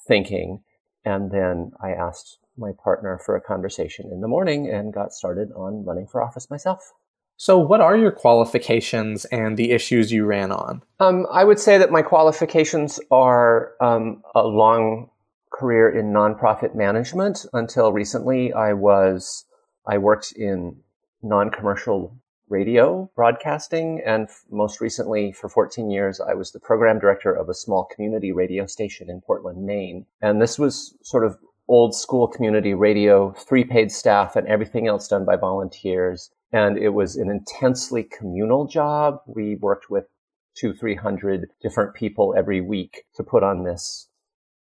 thinking 0.06 0.62
and 1.04 1.30
then 1.30 1.72
I 1.82 1.90
asked 1.90 2.38
my 2.56 2.70
partner 2.82 3.18
for 3.18 3.36
a 3.36 3.40
conversation 3.40 4.10
in 4.12 4.20
the 4.20 4.28
morning 4.28 4.70
and 4.70 4.92
got 4.92 5.12
started 5.12 5.50
on 5.52 5.84
running 5.84 6.06
for 6.06 6.22
office 6.22 6.48
myself. 6.50 6.92
So, 7.36 7.58
what 7.58 7.80
are 7.80 7.96
your 7.96 8.12
qualifications 8.12 9.24
and 9.26 9.56
the 9.56 9.72
issues 9.72 10.12
you 10.12 10.24
ran 10.24 10.52
on? 10.52 10.82
Um, 11.00 11.26
I 11.32 11.42
would 11.42 11.58
say 11.58 11.78
that 11.78 11.90
my 11.90 12.02
qualifications 12.02 13.00
are 13.10 13.72
um, 13.80 14.22
a 14.36 14.46
long 14.46 15.10
career 15.52 15.90
in 15.90 16.12
nonprofit 16.12 16.76
management. 16.76 17.44
Until 17.52 17.92
recently, 17.92 18.52
I 18.52 18.72
was 18.72 19.44
I 19.86 19.98
worked 19.98 20.32
in 20.32 20.76
non-commercial 21.22 22.16
radio 22.48 23.10
broadcasting. 23.14 24.02
And 24.04 24.28
most 24.50 24.80
recently, 24.80 25.32
for 25.32 25.48
14 25.48 25.90
years, 25.90 26.20
I 26.20 26.34
was 26.34 26.52
the 26.52 26.60
program 26.60 26.98
director 26.98 27.32
of 27.32 27.48
a 27.48 27.54
small 27.54 27.84
community 27.84 28.32
radio 28.32 28.66
station 28.66 29.10
in 29.10 29.20
Portland, 29.20 29.64
Maine. 29.64 30.06
And 30.20 30.40
this 30.40 30.58
was 30.58 30.96
sort 31.02 31.24
of 31.24 31.38
old 31.68 31.94
school 31.94 32.28
community 32.28 32.74
radio, 32.74 33.32
three 33.32 33.64
paid 33.64 33.90
staff 33.90 34.36
and 34.36 34.46
everything 34.46 34.86
else 34.86 35.08
done 35.08 35.24
by 35.24 35.36
volunteers. 35.36 36.30
And 36.52 36.78
it 36.78 36.90
was 36.90 37.16
an 37.16 37.30
intensely 37.30 38.02
communal 38.02 38.66
job. 38.66 39.20
We 39.26 39.56
worked 39.56 39.90
with 39.90 40.06
two, 40.54 40.72
three 40.72 40.94
hundred 40.94 41.50
different 41.60 41.94
people 41.94 42.34
every 42.36 42.60
week 42.60 43.04
to 43.16 43.24
put 43.24 43.42
on 43.42 43.64
this 43.64 44.08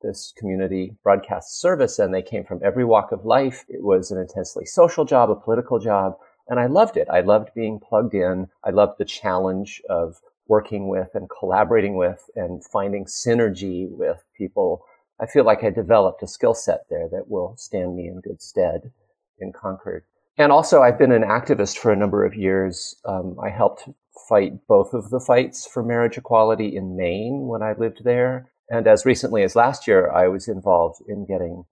this 0.02 0.34
community 0.38 0.98
broadcast 1.02 1.62
service 1.62 1.98
and 1.98 2.14
they 2.14 2.22
came 2.22 2.44
from 2.44 2.60
every 2.64 2.84
walk 2.84 3.14
of 3.14 3.26
life. 3.26 3.64
It 3.70 3.82
was 3.82 4.12
an 4.12 4.20
intensely 4.20 4.66
social 4.66 5.06
job, 5.06 5.32
a 5.32 5.36
political 5.36 5.80
job, 5.80 6.18
and 6.48 6.60
I 6.60 6.66
loved 6.66 6.98
it. 6.98 7.08
I 7.10 7.22
loved 7.22 7.50
being 7.56 7.80
plugged 7.80 8.14
in. 8.14 8.48
I 8.64 8.72
loved 8.72 8.98
the 8.98 9.06
challenge 9.06 9.82
of 9.90 10.22
working 10.48 10.88
with 10.88 11.10
and 11.14 11.30
collaborating 11.30 11.96
with 11.96 12.30
and 12.36 12.64
finding 12.64 13.06
synergy 13.06 13.90
with 13.90 14.24
people. 14.38 14.84
I 15.20 15.26
feel 15.26 15.46
like 15.46 15.64
I 15.64 15.70
developed 15.70 16.24
a 16.24 16.28
skill 16.28 16.54
set 16.54 16.82
there 16.90 17.08
that 17.10 17.30
will 17.30 17.56
stand 17.58 17.96
me 17.96 18.08
in 18.08 18.20
good 18.20 18.42
stead 18.42 18.92
in 19.40 19.54
Concord. 19.54 20.04
And 20.38 20.52
also, 20.52 20.82
I've 20.82 20.98
been 20.98 21.12
an 21.12 21.24
activist 21.24 21.78
for 21.78 21.92
a 21.92 21.96
number 21.96 22.26
of 22.26 22.36
years. 22.36 22.96
Um, 23.06 23.38
I 23.42 23.50
helped 23.50 23.88
fight 24.28 24.54
both 24.68 24.94
of 24.94 25.10
the 25.12 25.20
fights 25.20 25.68
for 25.68 25.84
marriage 25.84 26.18
equality 26.18 26.76
in 26.76 26.96
Maine 26.96 27.48
when 27.48 27.62
I 27.62 27.74
lived 27.74 28.04
there. 28.04 28.52
And 28.70 28.88
as 28.88 29.06
recently 29.06 29.44
as 29.44 29.56
last 29.56 29.88
year, 29.88 30.12
I 30.12 30.28
was 30.28 30.48
involved 30.48 31.02
in 31.08 31.26
getting 31.26 31.66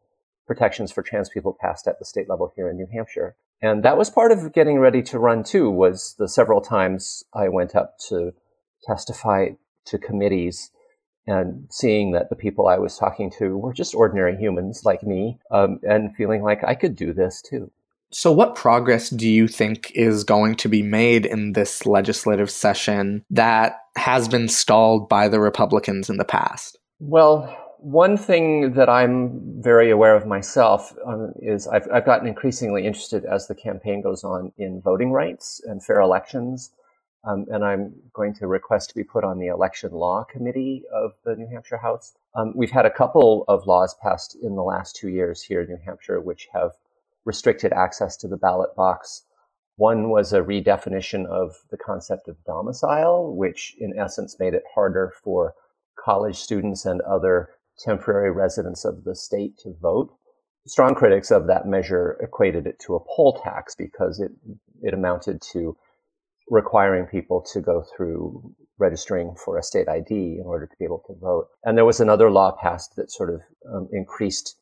protections 0.45 0.91
for 0.91 1.01
trans 1.01 1.29
people 1.29 1.57
passed 1.59 1.87
at 1.87 1.97
the 1.97 2.05
state 2.05 2.29
level 2.29 2.51
here 2.55 2.69
in 2.69 2.77
New 2.77 2.87
Hampshire. 2.91 3.35
And 3.61 3.83
that 3.83 3.97
was 3.97 4.09
part 4.09 4.31
of 4.31 4.53
getting 4.53 4.79
ready 4.79 5.03
to 5.03 5.19
run 5.19 5.43
too, 5.43 5.69
was 5.69 6.15
the 6.17 6.27
several 6.27 6.61
times 6.61 7.23
I 7.33 7.49
went 7.49 7.75
up 7.75 7.97
to 8.09 8.33
testify 8.83 9.49
to 9.85 9.97
committees 9.97 10.71
and 11.27 11.67
seeing 11.69 12.11
that 12.11 12.29
the 12.29 12.35
people 12.35 12.67
I 12.67 12.79
was 12.79 12.97
talking 12.97 13.31
to 13.37 13.57
were 13.57 13.73
just 13.73 13.93
ordinary 13.93 14.35
humans 14.35 14.81
like 14.83 15.03
me 15.03 15.39
um, 15.51 15.79
and 15.83 16.15
feeling 16.15 16.41
like 16.41 16.63
I 16.63 16.73
could 16.73 16.95
do 16.95 17.13
this 17.13 17.41
too. 17.41 17.71
So, 18.13 18.31
what 18.31 18.55
progress 18.55 19.09
do 19.09 19.29
you 19.29 19.47
think 19.47 19.91
is 19.95 20.25
going 20.25 20.55
to 20.55 20.67
be 20.67 20.81
made 20.81 21.25
in 21.25 21.53
this 21.53 21.85
legislative 21.85 22.51
session 22.51 23.23
that 23.29 23.79
has 23.95 24.27
been 24.27 24.49
stalled 24.49 25.07
by 25.07 25.29
the 25.29 25.39
Republicans 25.39 26.09
in 26.09 26.17
the 26.17 26.25
past? 26.25 26.77
Well, 26.99 27.55
one 27.81 28.15
thing 28.15 28.73
that 28.73 28.89
I'm 28.89 29.59
very 29.59 29.89
aware 29.89 30.15
of 30.15 30.27
myself 30.27 30.95
um, 31.03 31.33
is 31.41 31.67
I've, 31.67 31.87
I've 31.91 32.05
gotten 32.05 32.27
increasingly 32.27 32.85
interested 32.85 33.25
as 33.25 33.47
the 33.47 33.55
campaign 33.55 34.01
goes 34.01 34.23
on 34.23 34.51
in 34.59 34.81
voting 34.81 35.11
rights 35.11 35.61
and 35.65 35.83
fair 35.83 35.99
elections. 35.99 36.69
Um, 37.23 37.47
and 37.49 37.65
I'm 37.65 37.93
going 38.13 38.35
to 38.35 38.47
request 38.47 38.89
to 38.89 38.95
be 38.95 39.03
put 39.03 39.23
on 39.23 39.39
the 39.39 39.47
election 39.47 39.91
law 39.91 40.23
committee 40.23 40.83
of 40.93 41.13
the 41.25 41.35
New 41.35 41.47
Hampshire 41.47 41.77
House. 41.77 42.13
Um, 42.35 42.53
we've 42.55 42.71
had 42.71 42.85
a 42.85 42.91
couple 42.91 43.45
of 43.47 43.65
laws 43.65 43.95
passed 44.01 44.37
in 44.41 44.55
the 44.55 44.63
last 44.63 44.95
two 44.95 45.09
years 45.09 45.41
here 45.41 45.61
in 45.61 45.69
New 45.69 45.79
Hampshire, 45.83 46.21
which 46.21 46.47
have 46.53 46.71
restricted 47.25 47.73
access 47.73 48.15
to 48.17 48.27
the 48.27 48.37
ballot 48.37 48.75
box. 48.75 49.23
One 49.77 50.09
was 50.09 50.33
a 50.33 50.41
redefinition 50.41 51.25
of 51.25 51.57
the 51.71 51.77
concept 51.77 52.27
of 52.27 52.43
domicile, 52.43 53.35
which 53.35 53.75
in 53.79 53.97
essence 53.97 54.37
made 54.39 54.53
it 54.53 54.63
harder 54.73 55.13
for 55.23 55.55
college 55.95 56.37
students 56.37 56.85
and 56.85 57.01
other 57.01 57.49
temporary 57.83 58.31
residents 58.31 58.85
of 58.85 59.03
the 59.03 59.15
state 59.15 59.57
to 59.59 59.73
vote. 59.81 60.13
Strong 60.67 60.95
critics 60.95 61.31
of 61.31 61.47
that 61.47 61.65
measure 61.65 62.17
equated 62.21 62.67
it 62.67 62.79
to 62.85 62.95
a 62.95 62.99
poll 62.99 63.41
tax 63.43 63.75
because 63.75 64.19
it, 64.19 64.31
it 64.81 64.93
amounted 64.93 65.41
to 65.53 65.75
requiring 66.49 67.05
people 67.05 67.41
to 67.53 67.61
go 67.61 67.83
through 67.95 68.53
registering 68.77 69.35
for 69.35 69.57
a 69.57 69.63
state 69.63 69.87
ID 69.87 70.37
in 70.39 70.43
order 70.45 70.67
to 70.67 70.75
be 70.77 70.85
able 70.85 71.03
to 71.07 71.15
vote. 71.19 71.47
And 71.63 71.77
there 71.77 71.85
was 71.85 71.99
another 71.99 72.29
law 72.29 72.51
passed 72.61 72.95
that 72.97 73.11
sort 73.11 73.33
of 73.33 73.41
um, 73.73 73.87
increased 73.91 74.57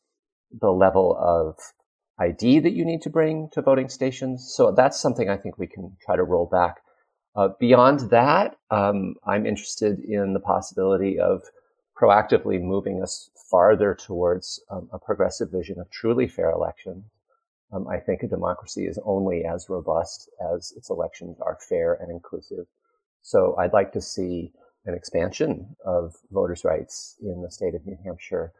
the 0.60 0.70
level 0.70 1.16
of 1.18 1.56
ID 2.18 2.60
that 2.60 2.72
you 2.72 2.84
need 2.84 3.02
to 3.02 3.10
bring 3.10 3.48
to 3.52 3.62
voting 3.62 3.88
stations. 3.88 4.52
So 4.54 4.72
that's 4.72 5.00
something 5.00 5.28
I 5.28 5.36
think 5.36 5.58
we 5.58 5.66
can 5.66 5.96
try 6.04 6.16
to 6.16 6.22
roll 6.22 6.46
back. 6.46 6.76
Uh, 7.34 7.48
beyond 7.58 8.10
that, 8.10 8.56
um, 8.70 9.14
I'm 9.26 9.46
interested 9.46 10.00
in 10.00 10.34
the 10.34 10.40
possibility 10.40 11.18
of 11.18 11.42
proactively 12.00 12.60
moving 12.60 13.02
us 13.02 13.30
farther 13.50 13.94
towards 13.94 14.60
um, 14.70 14.88
a 14.92 14.98
progressive 14.98 15.50
vision 15.50 15.78
of 15.78 15.90
truly 15.90 16.26
fair 16.26 16.50
elections. 16.50 17.04
Um, 17.72 17.86
I 17.86 17.98
think 17.98 18.22
a 18.22 18.28
democracy 18.28 18.86
is 18.86 18.98
only 19.04 19.44
as 19.44 19.68
robust 19.68 20.28
as 20.54 20.72
its 20.76 20.90
elections 20.90 21.38
are 21.40 21.58
fair 21.68 21.94
and 21.94 22.10
inclusive. 22.10 22.66
So 23.22 23.54
I'd 23.58 23.72
like 23.72 23.92
to 23.92 24.00
see 24.00 24.52
an 24.86 24.94
expansion 24.94 25.76
of 25.84 26.14
voters' 26.30 26.64
rights 26.64 27.16
in 27.20 27.42
the 27.42 27.50
state 27.50 27.74
of 27.74 27.86
New 27.86 27.98
Hampshire. 28.04 28.52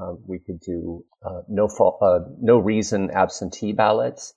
Um, 0.00 0.18
we 0.26 0.38
could 0.38 0.60
do 0.60 1.04
uh, 1.24 1.42
no 1.48 1.68
fault, 1.68 1.98
uh, 2.02 2.20
no 2.40 2.58
reason 2.58 3.10
absentee 3.10 3.72
ballots. 3.72 4.34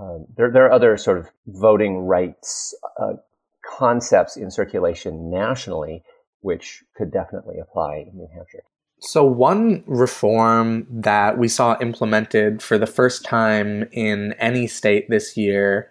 Um, 0.00 0.26
there, 0.36 0.50
there, 0.50 0.66
are 0.66 0.72
other 0.72 0.96
sort 0.96 1.18
of 1.18 1.28
voting 1.46 1.98
rights 1.98 2.74
uh, 2.98 3.14
concepts 3.64 4.36
in 4.36 4.50
circulation 4.50 5.30
nationally, 5.30 6.02
which 6.42 6.84
could 6.96 7.10
definitely 7.10 7.58
apply 7.58 8.04
in 8.08 8.16
New 8.16 8.28
Hampshire. 8.34 8.64
So, 9.00 9.24
one 9.24 9.82
reform 9.86 10.86
that 10.88 11.36
we 11.36 11.48
saw 11.48 11.76
implemented 11.80 12.62
for 12.62 12.78
the 12.78 12.86
first 12.86 13.24
time 13.24 13.88
in 13.90 14.34
any 14.34 14.68
state 14.68 15.10
this 15.10 15.36
year 15.36 15.90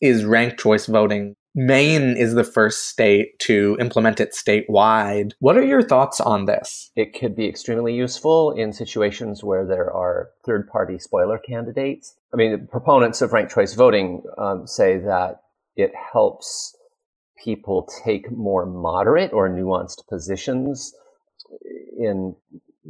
is 0.00 0.24
ranked 0.24 0.60
choice 0.60 0.86
voting. 0.86 1.34
Maine 1.54 2.16
is 2.16 2.34
the 2.34 2.44
first 2.44 2.86
state 2.86 3.38
to 3.40 3.76
implement 3.78 4.20
it 4.20 4.32
statewide. 4.32 5.32
What 5.40 5.56
are 5.58 5.64
your 5.64 5.82
thoughts 5.82 6.20
on 6.20 6.46
this? 6.46 6.90
It 6.96 7.18
could 7.18 7.36
be 7.36 7.46
extremely 7.46 7.94
useful 7.94 8.52
in 8.52 8.72
situations 8.72 9.44
where 9.44 9.66
there 9.66 9.92
are 9.92 10.30
third 10.46 10.68
party 10.68 10.98
spoiler 10.98 11.38
candidates. 11.38 12.14
I 12.32 12.36
mean, 12.36 12.68
proponents 12.70 13.20
of 13.20 13.32
ranked 13.32 13.52
choice 13.52 13.74
voting 13.74 14.22
um, 14.38 14.66
say 14.66 14.98
that 14.98 15.42
it 15.76 15.92
helps 16.12 16.74
people 17.42 17.88
take 18.04 18.30
more 18.30 18.66
moderate 18.66 19.32
or 19.32 19.48
nuanced 19.48 20.06
positions 20.08 20.94
in 21.98 22.34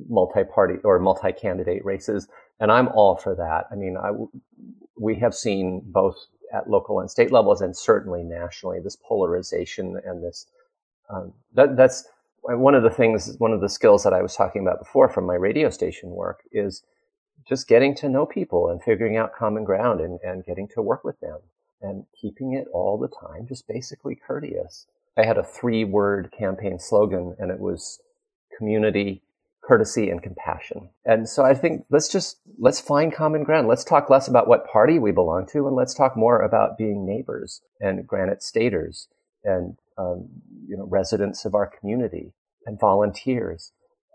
multi-party 0.09 0.75
or 0.85 0.99
multi-candidate 0.99 1.85
races, 1.85 2.29
and 2.61 2.71
I'm 2.71 2.89
all 2.89 3.17
for 3.17 3.35
that. 3.35 3.67
I 3.71 3.75
mean, 3.77 3.97
I, 3.97 4.11
we 4.99 5.17
have 5.17 5.35
seen 5.35 5.83
both 5.85 6.17
at 6.53 6.69
local 6.69 7.01
and 7.01 7.11
state 7.11 7.33
levels, 7.33 7.61
and 7.61 7.77
certainly 7.77 8.23
nationally, 8.23 8.81
this 8.81 8.97
polarization 8.97 9.99
and 10.05 10.23
this 10.23 10.47
um, 11.11 11.33
that, 11.55 11.77
that's 11.77 12.05
one 12.45 12.75
of 12.75 12.83
the 12.83 12.91
things, 12.91 13.37
one 13.39 13.53
of 13.53 13.61
the 13.61 13.69
skills 13.69 14.03
that 14.05 14.13
I 14.13 14.23
was 14.23 14.35
talking 14.35 14.63
about 14.63 14.81
before 14.81 15.09
from 15.09 15.27
my 15.27 15.35
radio 15.35 15.71
station 15.71 16.11
work 16.11 16.41
is 16.53 16.83
just 17.47 17.69
getting 17.69 17.95
to 17.97 18.09
know 18.09 18.27
people 18.27 18.69
and 18.69 18.83
figuring 18.83 19.17
out 19.17 19.35
common 19.35 19.65
ground 19.65 20.01
and, 20.01 20.19
and 20.23 20.45
getting 20.45 20.69
to 20.69 20.83
work 20.83 21.05
with 21.05 21.19
them 21.21 21.39
and 21.83 22.05
keeping 22.19 22.55
it 22.55 22.67
all 22.73 22.99
the 22.99 23.09
time 23.09 23.47
just 23.47 23.69
basically 23.69 24.15
courteous. 24.15 24.87
I 25.17 25.25
had 25.27 25.37
a 25.37 25.45
three 25.45 25.85
word 25.85 26.33
campaign 26.37 26.79
slogan 26.79 27.37
and 27.39 27.51
it 27.51 27.59
was 27.59 28.01
community, 28.57 29.23
courtesy, 29.63 30.09
and 30.11 30.23
compassion. 30.23 30.89
And 31.05 31.29
so 31.29 31.45
I 31.45 31.55
think 31.55 31.85
let's 31.91 32.09
just, 32.09 32.39
let's 32.59 32.81
find 32.81 33.15
common 33.15 33.45
ground. 33.45 33.69
Let's 33.69 33.85
talk 33.85 34.09
less 34.09 34.29
about 34.29 34.49
what 34.49 34.67
party 34.67 34.99
we 34.99 35.13
belong 35.13 35.47
to 35.53 35.67
and 35.67 35.77
let's 35.77 35.95
talk 35.95 36.17
more 36.17 36.41
about 36.41 36.79
being 36.79 37.07
neighbors 37.07 37.61
and 37.81 38.07
granite 38.07 38.43
staters 38.43 39.09
and, 39.45 39.77
um, 39.99 40.29
you 40.67 40.77
know, 40.77 40.87
residents 40.87 41.45
of 41.45 41.55
our 41.55 41.67
community 41.67 42.33
and 42.65 42.81
volunteers. 42.81 43.73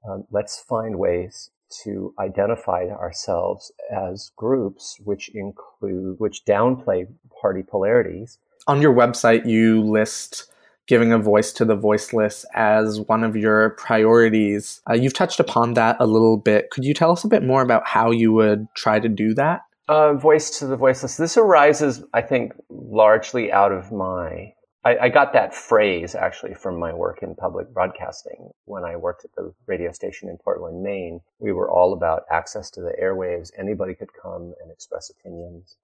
Um, 0.08 0.26
let's 0.32 0.60
find 0.60 0.98
ways 0.98 1.52
to 1.84 2.14
identify 2.20 2.86
ourselves 2.86 3.72
as 3.92 4.32
groups 4.36 4.98
which 5.04 5.30
include, 5.30 6.20
which 6.20 6.46
downplay 6.46 7.08
party 7.42 7.64
polarities. 7.64 8.40
On 8.68 8.82
your 8.82 8.94
website, 8.94 9.46
you 9.46 9.82
list 9.82 10.52
giving 10.88 11.12
a 11.12 11.18
voice 11.18 11.52
to 11.54 11.66
the 11.66 11.76
voiceless 11.76 12.46
as 12.54 13.02
one 13.02 13.24
of 13.24 13.36
your 13.36 13.72
priorities. 13.72 14.82
Uh, 14.90 14.94
you've 14.94 15.14
touched 15.14 15.40
upon 15.40 15.74
that 15.74 15.98
a 16.00 16.08
little 16.08 16.38
bit. 16.38 16.70
Could 16.72 16.86
you 16.86 16.94
tell 16.94 17.12
us 17.12 17.24
a 17.24 17.28
bit 17.28 17.44
more 17.44 17.62
about 17.62 17.86
how 17.86 18.12
you 18.12 18.32
would 18.34 18.68
try 18.74 19.00
to 19.00 19.10
do 19.10 19.34
that? 19.34 19.62
Uh, 19.90 20.14
voice 20.14 20.60
to 20.60 20.68
the 20.68 20.76
voiceless. 20.76 21.18
This 21.18 21.38
arises, 21.38 22.04
I 22.14 22.22
think, 22.22 22.54
largely 22.70 23.52
out 23.52 23.72
of 23.72 23.92
my 23.92 24.54
I, 24.88 25.06
I, 25.06 25.10
got 25.10 25.34
that 25.34 25.54
phrase 25.54 26.16
actually 26.16 26.54
from 26.54 26.80
my 26.80 26.94
work 26.94 27.22
in 27.22 27.36
public 27.36 27.74
broadcasting. 27.74 28.52
When 28.64 28.86
I 28.86 28.96
worked 28.96 29.26
at 29.26 29.36
the 29.36 29.54
radio 29.66 29.92
station 29.92 30.30
in 30.30 30.38
Portland, 30.38 30.82
Maine, 30.82 31.20
we 31.40 31.52
were 31.52 31.70
all 31.70 31.92
about 31.92 32.24
access 32.32 32.72
to 32.72 32.82
the 32.82 32.94
airwaves. 33.02 33.52
Anybody 33.58 33.96
could 33.96 34.14
come 34.14 34.54
and 34.62 34.72
express 34.72 35.10
opinions, 35.10 35.76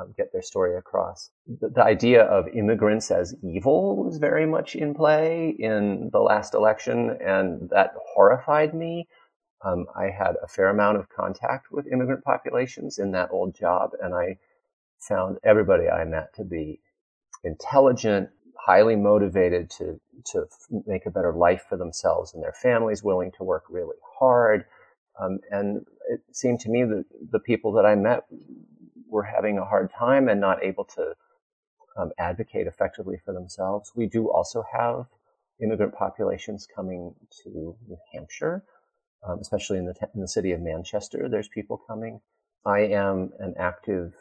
um, 0.00 0.12
get 0.16 0.32
their 0.32 0.42
story 0.42 0.76
across. 0.76 1.30
The, 1.60 1.68
the, 1.68 1.84
idea 1.84 2.24
of 2.24 2.48
immigrants 2.48 3.12
as 3.12 3.32
evil 3.44 4.02
was 4.02 4.18
very 4.18 4.44
much 4.46 4.74
in 4.74 4.92
play 4.92 5.54
in 5.56 6.10
the 6.12 6.18
last 6.18 6.52
election, 6.54 7.16
and 7.24 7.70
that 7.70 7.92
horrified 8.12 8.74
me. 8.74 9.06
Um, 9.64 9.86
I 9.96 10.10
had 10.10 10.34
a 10.42 10.48
fair 10.48 10.70
amount 10.70 10.98
of 10.98 11.08
contact 11.10 11.70
with 11.70 11.86
immigrant 11.86 12.24
populations 12.24 12.98
in 12.98 13.12
that 13.12 13.30
old 13.30 13.54
job, 13.54 13.90
and 14.02 14.14
I 14.14 14.38
found 14.98 15.38
everybody 15.44 15.88
I 15.88 16.04
met 16.04 16.34
to 16.34 16.44
be 16.44 16.80
intelligent, 17.44 18.30
highly 18.58 18.96
motivated 18.96 19.70
to 19.70 20.00
to 20.32 20.46
make 20.86 21.06
a 21.06 21.10
better 21.10 21.32
life 21.32 21.64
for 21.68 21.76
themselves 21.76 22.34
and 22.34 22.42
their 22.42 22.52
families, 22.52 23.02
willing 23.02 23.32
to 23.38 23.44
work 23.44 23.64
really 23.70 23.96
hard. 24.18 24.64
Um, 25.20 25.38
and 25.50 25.86
it 26.10 26.20
seemed 26.32 26.60
to 26.60 26.70
me 26.70 26.84
that 26.84 27.04
the 27.30 27.38
people 27.40 27.72
that 27.72 27.86
I 27.86 27.94
met 27.94 28.24
were 29.08 29.22
having 29.22 29.58
a 29.58 29.64
hard 29.64 29.90
time 29.96 30.28
and 30.28 30.40
not 30.40 30.62
able 30.62 30.84
to 30.84 31.14
um, 31.96 32.10
advocate 32.18 32.66
effectively 32.66 33.20
for 33.24 33.32
themselves. 33.32 33.92
We 33.94 34.06
do 34.06 34.30
also 34.30 34.64
have 34.72 35.06
immigrant 35.60 35.94
populations 35.94 36.66
coming 36.66 37.14
to 37.42 37.76
New 37.88 37.98
Hampshire, 38.12 38.62
um, 39.26 39.38
especially 39.40 39.78
in 39.78 39.86
the, 39.86 39.94
in 40.14 40.20
the 40.20 40.28
city 40.28 40.52
of 40.52 40.60
Manchester. 40.60 41.28
There's 41.28 41.48
people 41.48 41.80
coming. 41.88 42.20
I 42.64 42.80
am 42.80 43.32
an 43.38 43.54
active 43.58 44.14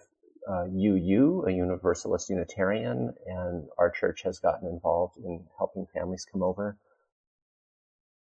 uh, 0.49 0.65
UU, 0.65 1.45
a 1.47 1.51
Universalist 1.51 2.29
Unitarian, 2.29 3.13
and 3.25 3.67
our 3.77 3.89
church 3.89 4.21
has 4.23 4.39
gotten 4.39 4.67
involved 4.67 5.17
in 5.17 5.43
helping 5.57 5.86
families 5.93 6.25
come 6.31 6.41
over. 6.41 6.77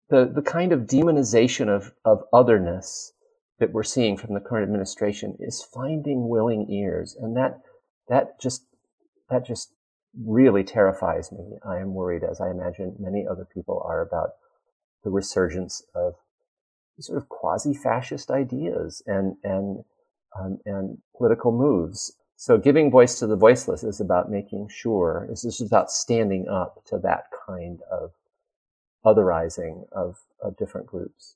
The, 0.09 0.31
the 0.33 0.41
kind 0.41 0.71
of 0.71 0.81
demonization 0.81 1.69
of, 1.69 1.93
of 2.05 2.23
otherness 2.31 3.13
that 3.59 3.71
we're 3.71 3.83
seeing 3.83 4.17
from 4.17 4.33
the 4.33 4.39
current 4.39 4.63
administration 4.63 5.37
is 5.39 5.63
finding 5.63 6.27
willing 6.27 6.69
ears, 6.69 7.15
and 7.19 7.35
that 7.37 7.61
that 8.09 8.39
just 8.39 8.65
that 9.29 9.45
just 9.45 9.73
really 10.25 10.63
terrifies 10.63 11.31
me. 11.31 11.57
I 11.65 11.77
am 11.77 11.93
worried, 11.93 12.23
as 12.23 12.41
I 12.41 12.51
imagine 12.51 12.95
many 12.99 13.25
other 13.25 13.47
people 13.51 13.81
are, 13.85 14.01
about 14.01 14.31
the 15.03 15.09
resurgence 15.09 15.81
of 15.95 16.15
sort 16.99 17.17
of 17.17 17.29
quasi-fascist 17.29 18.29
ideas 18.29 19.01
and 19.07 19.37
and 19.43 19.83
um, 20.39 20.59
and 20.65 20.97
political 21.17 21.51
moves. 21.51 22.15
So 22.35 22.57
giving 22.57 22.91
voice 22.91 23.19
to 23.19 23.27
the 23.27 23.35
voiceless 23.35 23.83
is 23.83 24.01
about 24.01 24.29
making 24.29 24.69
sure, 24.69 25.27
is 25.31 25.43
this 25.43 25.61
is 25.61 25.67
about 25.67 25.91
standing 25.91 26.47
up 26.49 26.83
to 26.87 26.97
that 26.99 27.25
kind 27.47 27.79
of 27.91 28.11
otherizing 29.05 29.85
of, 29.91 30.17
of 30.41 30.57
different 30.57 30.87
groups. 30.87 31.35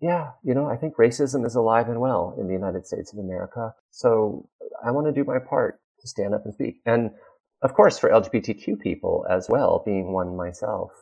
Yeah, 0.00 0.30
you 0.44 0.54
know, 0.54 0.66
I 0.66 0.76
think 0.76 0.96
racism 0.96 1.44
is 1.44 1.56
alive 1.56 1.88
and 1.88 2.00
well 2.00 2.34
in 2.38 2.46
the 2.46 2.52
United 2.52 2.86
States 2.86 3.12
of 3.12 3.18
America. 3.18 3.74
So 3.90 4.48
I 4.84 4.92
want 4.92 5.06
to 5.06 5.12
do 5.12 5.24
my 5.24 5.38
part 5.38 5.80
to 6.00 6.08
stand 6.08 6.34
up 6.34 6.44
and 6.44 6.54
speak. 6.54 6.80
And 6.86 7.10
of 7.62 7.74
course, 7.74 7.98
for 7.98 8.08
LGBTQ 8.08 8.80
people 8.80 9.26
as 9.28 9.48
well, 9.48 9.82
being 9.84 10.12
one 10.12 10.36
myself, 10.36 10.92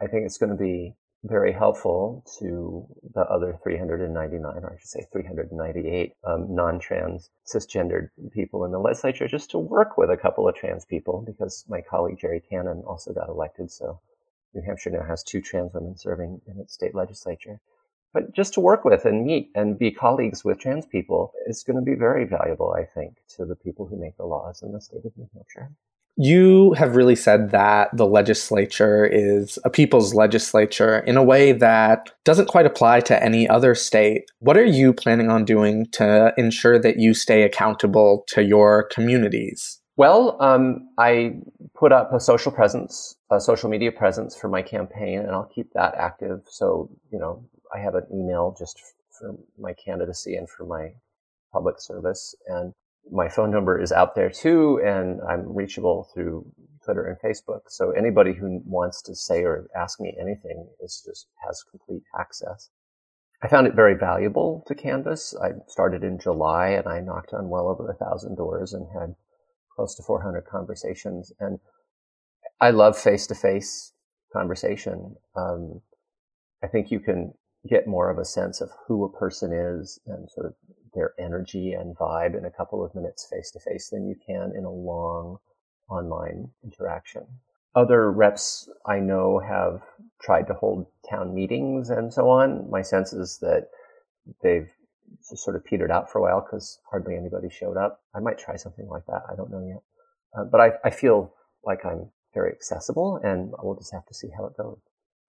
I 0.00 0.06
think 0.06 0.24
it's 0.24 0.38
going 0.38 0.56
to 0.56 0.56
be 0.56 0.94
very 1.24 1.52
helpful 1.52 2.24
to 2.38 2.86
the 3.14 3.20
other 3.20 3.58
399, 3.62 4.44
or 4.44 4.72
I 4.74 4.78
should 4.78 4.88
say 4.88 5.06
398 5.12 6.14
um, 6.24 6.54
non-trans 6.54 7.30
cisgendered 7.46 8.08
people 8.32 8.64
in 8.64 8.72
the 8.72 8.78
legislature 8.78 9.28
just 9.28 9.50
to 9.52 9.58
work 9.58 9.96
with 9.96 10.10
a 10.10 10.16
couple 10.16 10.48
of 10.48 10.56
trans 10.56 10.84
people 10.84 11.22
because 11.24 11.64
my 11.68 11.80
colleague 11.80 12.18
Gerri 12.18 12.40
Cannon 12.48 12.82
also 12.86 13.12
got 13.12 13.28
elected. 13.28 13.70
So 13.70 14.00
New 14.52 14.62
Hampshire 14.62 14.90
now 14.90 15.04
has 15.04 15.22
two 15.22 15.40
trans 15.40 15.72
women 15.72 15.96
serving 15.96 16.40
in 16.46 16.58
its 16.58 16.74
state 16.74 16.94
legislature. 16.94 17.60
But 18.12 18.34
just 18.34 18.54
to 18.54 18.60
work 18.60 18.84
with 18.84 19.04
and 19.04 19.24
meet 19.24 19.50
and 19.54 19.78
be 19.78 19.90
colleagues 19.90 20.44
with 20.44 20.58
trans 20.58 20.86
people 20.86 21.32
is 21.46 21.62
going 21.62 21.76
to 21.76 21.82
be 21.82 21.94
very 21.94 22.24
valuable, 22.24 22.74
I 22.76 22.84
think, 22.84 23.16
to 23.36 23.46
the 23.46 23.56
people 23.56 23.86
who 23.86 23.96
make 23.96 24.16
the 24.16 24.26
laws 24.26 24.60
in 24.62 24.72
the 24.72 24.80
state 24.80 25.04
of 25.04 25.16
New 25.16 25.30
Hampshire. 25.32 25.70
You 26.16 26.74
have 26.74 26.94
really 26.94 27.16
said 27.16 27.50
that 27.50 27.88
the 27.96 28.06
legislature 28.06 29.06
is 29.06 29.58
a 29.64 29.70
people's 29.70 30.14
legislature 30.14 30.98
in 30.98 31.16
a 31.16 31.22
way 31.22 31.52
that 31.52 32.10
doesn't 32.24 32.48
quite 32.48 32.66
apply 32.66 33.00
to 33.00 33.22
any 33.22 33.48
other 33.48 33.74
state. 33.74 34.24
What 34.40 34.58
are 34.58 34.64
you 34.64 34.92
planning 34.92 35.30
on 35.30 35.44
doing 35.44 35.86
to 35.92 36.34
ensure 36.36 36.78
that 36.78 36.98
you 36.98 37.14
stay 37.14 37.42
accountable 37.44 38.24
to 38.28 38.42
your 38.42 38.84
communities? 38.84 39.80
Well, 39.96 40.36
um, 40.40 40.88
I 40.98 41.34
put 41.74 41.92
up 41.92 42.12
a 42.12 42.20
social 42.20 42.52
presence, 42.52 43.16
a 43.30 43.40
social 43.40 43.68
media 43.68 43.92
presence 43.92 44.36
for 44.36 44.48
my 44.48 44.62
campaign, 44.62 45.20
and 45.20 45.30
I'll 45.30 45.50
keep 45.54 45.72
that 45.74 45.94
active. 45.96 46.40
So, 46.48 46.90
you 47.10 47.18
know, 47.18 47.44
I 47.74 47.78
have 47.78 47.94
an 47.94 48.06
email 48.12 48.54
just 48.58 48.80
for 49.18 49.34
my 49.58 49.74
candidacy 49.74 50.36
and 50.36 50.48
for 50.48 50.64
my 50.64 50.92
public 51.52 51.76
service. 51.78 52.34
And 52.46 52.72
my 53.10 53.28
phone 53.28 53.50
number 53.50 53.80
is 53.80 53.92
out 53.92 54.14
there 54.14 54.30
too, 54.30 54.80
and 54.84 55.20
I'm 55.28 55.54
reachable 55.54 56.08
through 56.14 56.46
Twitter 56.84 57.04
and 57.04 57.18
Facebook. 57.20 57.62
So 57.68 57.90
anybody 57.92 58.32
who 58.32 58.62
wants 58.64 59.02
to 59.02 59.14
say 59.14 59.44
or 59.44 59.68
ask 59.76 60.00
me 60.00 60.16
anything 60.20 60.68
is 60.80 61.02
just 61.04 61.28
has 61.46 61.64
complete 61.70 62.02
access. 62.18 62.70
I 63.42 63.48
found 63.48 63.66
it 63.66 63.74
very 63.74 63.94
valuable 63.94 64.64
to 64.68 64.74
canvas. 64.74 65.34
I 65.42 65.50
started 65.66 66.04
in 66.04 66.18
July 66.18 66.68
and 66.68 66.86
I 66.86 67.00
knocked 67.00 67.32
on 67.32 67.48
well 67.48 67.68
over 67.68 67.90
a 67.90 67.94
thousand 67.94 68.36
doors 68.36 68.72
and 68.72 68.86
had 68.98 69.14
close 69.74 69.96
to 69.96 70.02
400 70.02 70.44
conversations. 70.44 71.32
And 71.40 71.58
I 72.60 72.70
love 72.70 72.96
face 72.96 73.26
to 73.28 73.34
face 73.34 73.92
conversation. 74.32 75.16
Um, 75.36 75.80
I 76.62 76.68
think 76.68 76.92
you 76.92 77.00
can 77.00 77.34
get 77.68 77.88
more 77.88 78.10
of 78.10 78.18
a 78.18 78.24
sense 78.24 78.60
of 78.60 78.70
who 78.86 79.04
a 79.04 79.18
person 79.18 79.52
is 79.52 79.98
and 80.06 80.30
sort 80.30 80.46
of 80.46 80.54
their 80.94 81.14
energy 81.18 81.72
and 81.72 81.96
vibe 81.96 82.36
in 82.36 82.44
a 82.44 82.50
couple 82.50 82.84
of 82.84 82.94
minutes 82.94 83.26
face 83.30 83.50
to 83.52 83.60
face 83.60 83.88
than 83.90 84.08
you 84.08 84.16
can 84.26 84.52
in 84.56 84.64
a 84.64 84.70
long 84.70 85.38
online 85.88 86.50
interaction. 86.64 87.26
Other 87.74 88.10
reps 88.10 88.68
I 88.86 88.98
know 88.98 89.38
have 89.38 89.82
tried 90.20 90.46
to 90.48 90.54
hold 90.54 90.86
town 91.08 91.34
meetings 91.34 91.90
and 91.90 92.12
so 92.12 92.28
on. 92.28 92.68
My 92.70 92.82
sense 92.82 93.12
is 93.12 93.38
that 93.38 93.68
they've 94.42 94.70
sort 95.22 95.56
of 95.56 95.64
petered 95.64 95.90
out 95.90 96.10
for 96.10 96.18
a 96.18 96.22
while 96.22 96.40
because 96.40 96.78
hardly 96.90 97.16
anybody 97.16 97.48
showed 97.48 97.76
up. 97.76 98.00
I 98.14 98.20
might 98.20 98.38
try 98.38 98.56
something 98.56 98.88
like 98.88 99.06
that. 99.06 99.22
I 99.30 99.36
don't 99.36 99.50
know 99.50 99.66
yet. 99.66 99.82
Uh, 100.36 100.44
but 100.44 100.60
I, 100.60 100.72
I 100.84 100.90
feel 100.90 101.32
like 101.64 101.84
I'm 101.84 102.10
very 102.34 102.50
accessible 102.52 103.20
and 103.22 103.52
we'll 103.62 103.76
just 103.76 103.92
have 103.92 104.06
to 104.06 104.14
see 104.14 104.28
how 104.36 104.46
it 104.46 104.56
goes. 104.56 104.78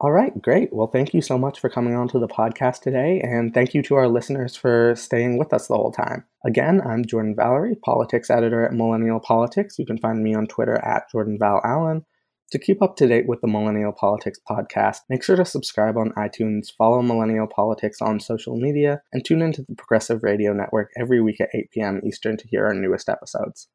All 0.03 0.11
right, 0.11 0.33
great. 0.41 0.73
Well, 0.73 0.87
thank 0.87 1.13
you 1.13 1.21
so 1.21 1.37
much 1.37 1.61
for 1.61 1.69
coming 1.69 1.95
on 1.95 2.09
to 2.09 2.19
the 2.19 2.27
podcast 2.27 2.81
today, 2.81 3.21
and 3.21 3.53
thank 3.53 3.73
you 3.73 3.81
to 3.83 3.95
our 3.95 4.09
listeners 4.09 4.53
for 4.53 4.95
staying 4.97 5.37
with 5.37 5.53
us 5.53 5.67
the 5.67 5.77
whole 5.77 5.93
time. 5.93 6.25
Again, 6.45 6.81
I'm 6.85 7.05
Jordan 7.05 7.37
Valerie, 7.37 7.77
politics 7.85 8.29
editor 8.29 8.65
at 8.65 8.73
Millennial 8.73 9.21
Politics. 9.21 9.79
You 9.79 9.85
can 9.85 9.97
find 9.97 10.21
me 10.21 10.35
on 10.35 10.45
Twitter 10.47 10.75
at 10.83 11.09
Jordan 11.09 11.37
Val 11.39 11.61
Allen. 11.63 12.05
To 12.51 12.59
keep 12.59 12.81
up 12.81 12.97
to 12.97 13.07
date 13.07 13.29
with 13.29 13.39
the 13.39 13.47
Millennial 13.47 13.93
Politics 13.93 14.39
podcast, 14.45 14.97
make 15.09 15.23
sure 15.23 15.37
to 15.37 15.45
subscribe 15.45 15.95
on 15.95 16.11
iTunes, 16.17 16.67
follow 16.77 17.01
Millennial 17.01 17.47
Politics 17.47 18.01
on 18.01 18.19
social 18.19 18.57
media, 18.57 19.01
and 19.13 19.23
tune 19.23 19.41
into 19.41 19.61
the 19.61 19.73
Progressive 19.73 20.21
Radio 20.21 20.51
Network 20.51 20.91
every 20.99 21.21
week 21.21 21.39
at 21.39 21.47
8 21.53 21.71
p.m. 21.71 22.01
Eastern 22.05 22.35
to 22.35 22.47
hear 22.49 22.65
our 22.65 22.73
newest 22.73 23.07
episodes. 23.07 23.69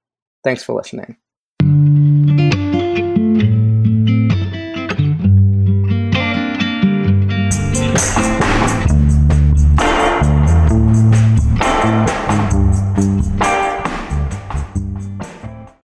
Thanks 0.44 0.62
for 0.62 0.74
listening. 0.74 1.16